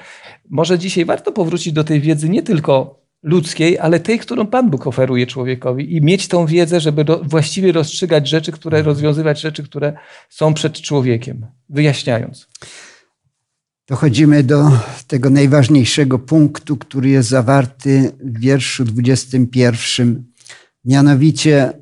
może 0.50 0.80
dzisiaj 0.80 1.06
warto 1.06 1.32
powrócić 1.32 1.74
do 1.74 1.84
tej 1.84 2.02
wiedzy 2.02 2.30
nie 2.30 2.44
tylko 2.44 3.00
ludzkiej, 3.24 3.80
ale 3.80 4.00
tej, 4.00 4.20
którą 4.20 4.48
Pan 4.48 4.70
Bóg 4.70 4.88
oferuje 4.88 5.28
człowiekowi 5.28 5.96
i 5.96 6.02
mieć 6.02 6.28
tą 6.28 6.46
wiedzę, 6.46 6.80
żeby 6.80 7.04
do, 7.04 7.22
właściwie 7.24 7.72
rozstrzygać 7.72 8.30
rzeczy, 8.30 8.52
które, 8.52 8.82
rozwiązywać 8.82 9.42
rzeczy, 9.42 9.64
które 9.64 9.94
są 10.30 10.54
przed 10.54 10.82
człowiekiem, 10.82 11.46
wyjaśniając. 11.70 12.48
Dochodzimy 13.88 14.44
do 14.44 14.72
tego 15.08 15.30
najważniejszego 15.30 16.20
punktu, 16.20 16.78
który 16.78 17.10
jest 17.10 17.30
zawarty 17.30 18.12
w 18.20 18.40
wierszu 18.40 18.86
21 18.86 20.24
Mianowicie 20.88 21.74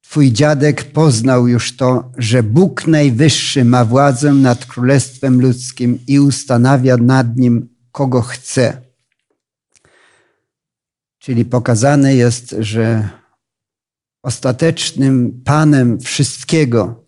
Twój 0.00 0.32
dziadek 0.32 0.84
poznał 0.84 1.48
już 1.48 1.76
to, 1.76 2.12
że 2.18 2.42
Bóg 2.42 2.86
Najwyższy 2.86 3.64
ma 3.64 3.84
władzę 3.84 4.32
nad 4.32 4.66
królestwem 4.66 5.40
ludzkim 5.40 5.98
i 6.06 6.20
ustanawia 6.20 6.96
nad 6.96 7.36
nim 7.36 7.68
kogo 7.92 8.22
chce. 8.22 8.82
Czyli 11.18 11.44
pokazane 11.44 12.14
jest, 12.14 12.54
że 12.58 13.08
ostatecznym 14.22 15.42
Panem 15.44 16.00
wszystkiego 16.00 17.04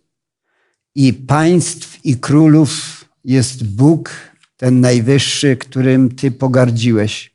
i 0.94 1.12
państw 1.12 2.04
i 2.04 2.16
królów 2.16 3.04
jest 3.24 3.64
Bóg, 3.64 4.10
ten 4.56 4.80
najwyższy, 4.80 5.56
którym 5.56 6.14
Ty 6.14 6.30
pogardziłeś. 6.30 7.31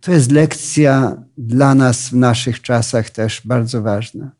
To 0.00 0.12
jest 0.12 0.30
lekcja 0.30 1.22
dla 1.38 1.74
nas 1.74 2.08
w 2.08 2.12
naszych 2.12 2.62
czasach 2.62 3.10
też 3.10 3.42
bardzo 3.44 3.82
ważna. 3.82 4.30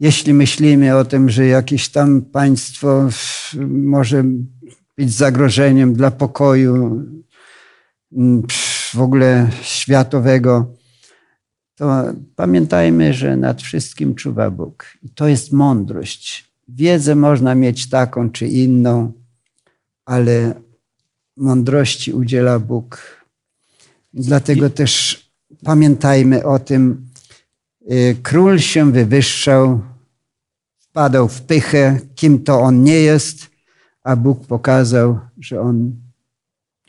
Jeśli 0.00 0.34
myślimy 0.34 0.96
o 0.96 1.04
tym, 1.04 1.30
że 1.30 1.46
jakieś 1.46 1.88
tam 1.88 2.22
państwo 2.22 3.08
może 3.68 4.24
być 4.96 5.12
zagrożeniem 5.12 5.94
dla 5.94 6.10
pokoju 6.10 7.04
mm, 8.12 8.42
w 8.94 9.00
ogóle 9.00 9.48
światowego, 9.62 10.74
to 11.80 12.04
pamiętajmy, 12.36 13.14
że 13.14 13.36
nad 13.36 13.62
wszystkim 13.62 14.14
czuwa 14.14 14.50
Bóg. 14.50 14.86
I 15.02 15.10
to 15.10 15.28
jest 15.28 15.52
mądrość. 15.52 16.52
Wiedzę 16.68 17.14
można 17.14 17.54
mieć 17.54 17.88
taką 17.88 18.30
czy 18.30 18.46
inną, 18.46 19.12
ale 20.04 20.54
mądrości 21.36 22.12
udziela 22.12 22.58
Bóg. 22.58 23.19
Dlatego 24.12 24.70
też 24.70 25.24
pamiętajmy 25.64 26.44
o 26.44 26.58
tym. 26.58 27.10
Y, 27.92 28.16
król 28.22 28.58
się 28.58 28.92
wywyższał, 28.92 29.80
wpadał 30.78 31.28
w 31.28 31.42
pychę, 31.42 32.00
kim 32.14 32.44
to 32.44 32.60
on 32.60 32.82
nie 32.82 33.00
jest, 33.00 33.50
a 34.04 34.16
Bóg 34.16 34.46
pokazał, 34.46 35.18
że 35.38 35.60
on 35.60 35.96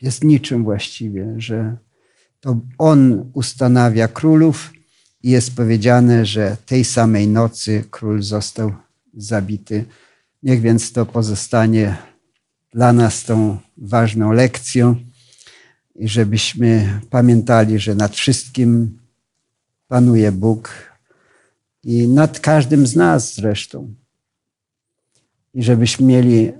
jest 0.02 0.24
niczym 0.24 0.64
właściwie, 0.64 1.34
że 1.38 1.76
to 2.40 2.60
on 2.78 3.30
ustanawia 3.32 4.08
królów 4.08 4.72
i 5.22 5.30
jest 5.30 5.56
powiedziane, 5.56 6.26
że 6.26 6.56
tej 6.66 6.84
samej 6.84 7.28
nocy 7.28 7.84
król 7.90 8.22
został 8.22 8.72
zabity. 9.14 9.84
Niech 10.42 10.60
więc 10.60 10.92
to 10.92 11.06
pozostanie 11.06 11.96
dla 12.72 12.92
nas 12.92 13.24
tą 13.24 13.58
ważną 13.76 14.32
lekcją 14.32 14.96
i 15.94 16.08
żebyśmy 16.08 17.00
pamiętali, 17.10 17.78
że 17.78 17.94
nad 17.94 18.16
wszystkim 18.16 18.98
panuje 19.88 20.32
Bóg 20.32 20.70
i 21.84 22.08
nad 22.08 22.40
każdym 22.40 22.86
z 22.86 22.96
nas 22.96 23.34
zresztą. 23.34 23.94
I 25.54 25.62
żebyśmy 25.62 26.06
mieli 26.06 26.52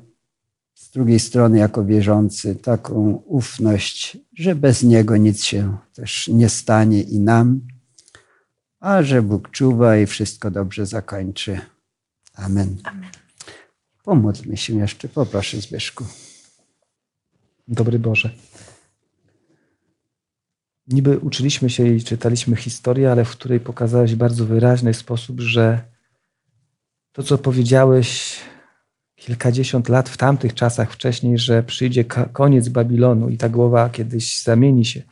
z 0.75 0.91
drugiej 0.91 1.21
strony, 1.21 1.59
jako 1.59 1.85
wierzący, 1.85 2.57
taką 2.57 3.23
ufność, 3.27 4.19
że 4.35 4.55
bez 4.55 4.83
Niego 4.83 5.17
nic 5.17 5.45
się 5.45 5.77
też 5.93 6.29
nie 6.29 6.49
stanie 6.49 7.03
i 7.03 7.19
nam, 7.19 7.61
a 8.81 9.03
że 9.03 9.23
Bóg 9.23 9.51
czuwa 9.51 9.97
i 9.97 10.07
wszystko 10.07 10.51
dobrze 10.51 10.87
zakończy. 10.87 11.61
Amen. 12.35 12.77
Amen. 12.85 13.11
Pomódlmy 14.05 14.57
się 14.57 14.79
jeszcze, 14.79 15.09
poproszę 15.09 15.61
Zbyszku. 15.61 16.05
Dobry 17.69 17.99
Boże. 17.99 18.31
Niby 20.89 21.19
uczyliśmy 21.19 21.71
się 21.71 21.89
i 21.89 22.03
czytaliśmy 22.03 22.57
historię, 22.57 23.13
ale 23.13 23.25
w 23.25 23.31
której 23.31 23.61
pokazałeś 23.61 24.15
w 24.15 24.19
bardzo 24.19 24.47
wyraźny 24.47 24.95
sposób, 24.95 25.41
że 25.41 25.81
to, 27.13 27.23
co 27.23 27.39
powiedziałeś 27.39 28.37
kilkadziesiąt 29.17 29.89
lat 29.89 30.09
w 30.09 30.17
tamtych 30.17 30.55
czasach 30.55 30.93
wcześniej, 30.93 31.39
że 31.39 31.63
przyjdzie 31.63 32.05
koniec 32.33 32.69
Babilonu 32.69 33.29
i 33.29 33.37
ta 33.37 33.49
głowa 33.49 33.91
kiedyś 33.91 34.43
zamieni 34.43 34.85
się 34.85 35.03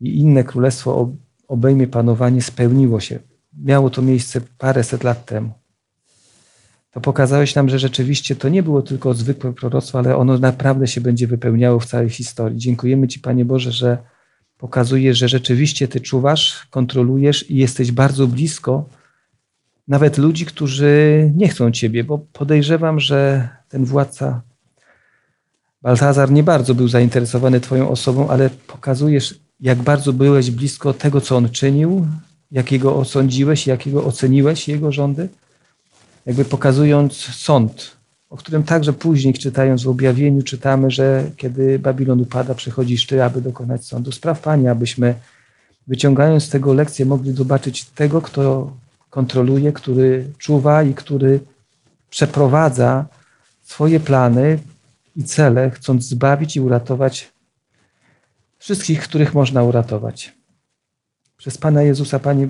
i 0.00 0.18
inne 0.18 0.44
królestwo 0.44 1.12
obejmie 1.48 1.86
panowanie, 1.86 2.42
spełniło 2.42 3.00
się. 3.00 3.18
Miało 3.58 3.90
to 3.90 4.02
miejsce 4.02 4.40
paręset 4.58 5.04
lat 5.04 5.26
temu 5.26 5.60
to 6.90 7.00
pokazałeś 7.00 7.54
nam, 7.54 7.68
że 7.68 7.78
rzeczywiście 7.78 8.36
to 8.36 8.48
nie 8.48 8.62
było 8.62 8.82
tylko 8.82 9.14
zwykłe 9.14 9.52
proroctwo, 9.52 9.98
ale 9.98 10.16
ono 10.16 10.38
naprawdę 10.38 10.86
się 10.86 11.00
będzie 11.00 11.26
wypełniało 11.26 11.80
w 11.80 11.86
całej 11.86 12.10
historii. 12.10 12.58
Dziękujemy 12.58 13.08
Ci, 13.08 13.20
Panie 13.20 13.44
Boże, 13.44 13.72
że 13.72 13.98
pokazujesz, 14.60 15.18
że 15.18 15.28
rzeczywiście 15.28 15.88
Ty 15.88 16.00
czuwasz, 16.00 16.66
kontrolujesz 16.70 17.50
i 17.50 17.56
jesteś 17.56 17.92
bardzo 17.92 18.26
blisko 18.26 18.88
nawet 19.88 20.18
ludzi, 20.18 20.46
którzy 20.46 21.30
nie 21.36 21.48
chcą 21.48 21.70
Ciebie, 21.70 22.04
bo 22.04 22.18
podejrzewam, 22.18 23.00
że 23.00 23.48
ten 23.68 23.84
władca 23.84 24.42
Baltazar 25.82 26.30
nie 26.30 26.42
bardzo 26.42 26.74
był 26.74 26.88
zainteresowany 26.88 27.60
Twoją 27.60 27.88
osobą, 27.88 28.28
ale 28.28 28.50
pokazujesz, 28.66 29.40
jak 29.60 29.82
bardzo 29.82 30.12
byłeś 30.12 30.50
blisko 30.50 30.94
tego, 30.94 31.20
co 31.20 31.36
on 31.36 31.50
czynił, 31.50 32.06
jakiego 32.50 32.96
osądziłeś, 32.96 33.66
jakiego 33.66 34.04
oceniłeś 34.04 34.68
jego 34.68 34.92
rządy 34.92 35.28
jakby 36.26 36.44
pokazując 36.44 37.16
sąd, 37.16 37.96
o 38.30 38.36
którym 38.36 38.62
także 38.62 38.92
później, 38.92 39.34
czytając 39.34 39.82
w 39.82 39.88
objawieniu, 39.88 40.42
czytamy, 40.42 40.90
że 40.90 41.30
kiedy 41.36 41.78
Babilon 41.78 42.20
upada, 42.20 42.54
przychodzisz 42.54 43.06
Ty, 43.06 43.24
aby 43.24 43.40
dokonać 43.40 43.84
sądu. 43.84 44.12
Spraw 44.12 44.40
Panie, 44.40 44.70
abyśmy 44.70 45.14
wyciągając 45.86 46.44
z 46.44 46.48
tego 46.48 46.74
lekcję 46.74 47.06
mogli 47.06 47.32
zobaczyć 47.32 47.84
tego, 47.84 48.22
kto 48.22 48.72
kontroluje, 49.10 49.72
który 49.72 50.24
czuwa 50.38 50.82
i 50.82 50.94
który 50.94 51.40
przeprowadza 52.10 53.06
swoje 53.62 54.00
plany 54.00 54.58
i 55.16 55.24
cele, 55.24 55.70
chcąc 55.70 56.04
zbawić 56.04 56.56
i 56.56 56.60
uratować 56.60 57.32
wszystkich, 58.58 59.02
których 59.02 59.34
można 59.34 59.62
uratować. 59.62 60.32
Przez 61.36 61.58
Pana 61.58 61.82
Jezusa, 61.82 62.18
Panie, 62.18 62.48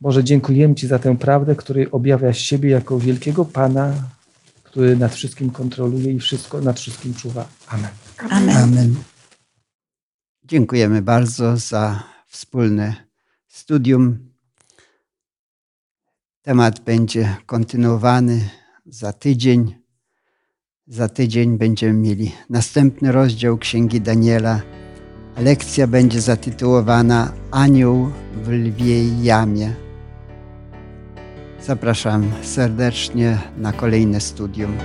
Boże, 0.00 0.24
dziękujemy 0.24 0.74
Ci 0.74 0.86
za 0.86 0.98
tę 0.98 1.16
prawdę, 1.16 1.56
który 1.56 1.90
objawia 1.90 2.32
siebie 2.32 2.70
jako 2.70 2.98
wielkiego 2.98 3.44
Pana, 3.44 3.94
który 4.74 4.96
nad 4.96 5.14
wszystkim 5.14 5.50
kontroluje 5.50 6.12
i 6.12 6.18
wszystko 6.18 6.60
nad 6.60 6.80
wszystkim 6.80 7.14
czuwa. 7.14 7.48
Amen. 7.68 7.90
Amen. 8.30 8.56
Amen. 8.56 8.94
Dziękujemy 10.44 11.02
bardzo 11.02 11.56
za 11.56 12.02
wspólne 12.26 12.94
studium. 13.48 14.18
Temat 16.42 16.80
będzie 16.80 17.36
kontynuowany 17.46 18.50
za 18.86 19.12
tydzień. 19.12 19.74
Za 20.86 21.08
tydzień 21.08 21.58
będziemy 21.58 21.92
mieli 21.92 22.32
następny 22.50 23.12
rozdział 23.12 23.58
Księgi 23.58 24.00
Daniela. 24.00 24.62
Lekcja 25.36 25.86
będzie 25.86 26.20
zatytułowana 26.20 27.32
Anioł 27.50 28.10
w 28.44 28.48
lwiej 28.48 29.22
jamie. 29.22 29.74
Zapraszam 31.66 32.30
serdecznie 32.42 33.38
na 33.56 33.72
kolejne 33.72 34.20
studium. 34.20 34.76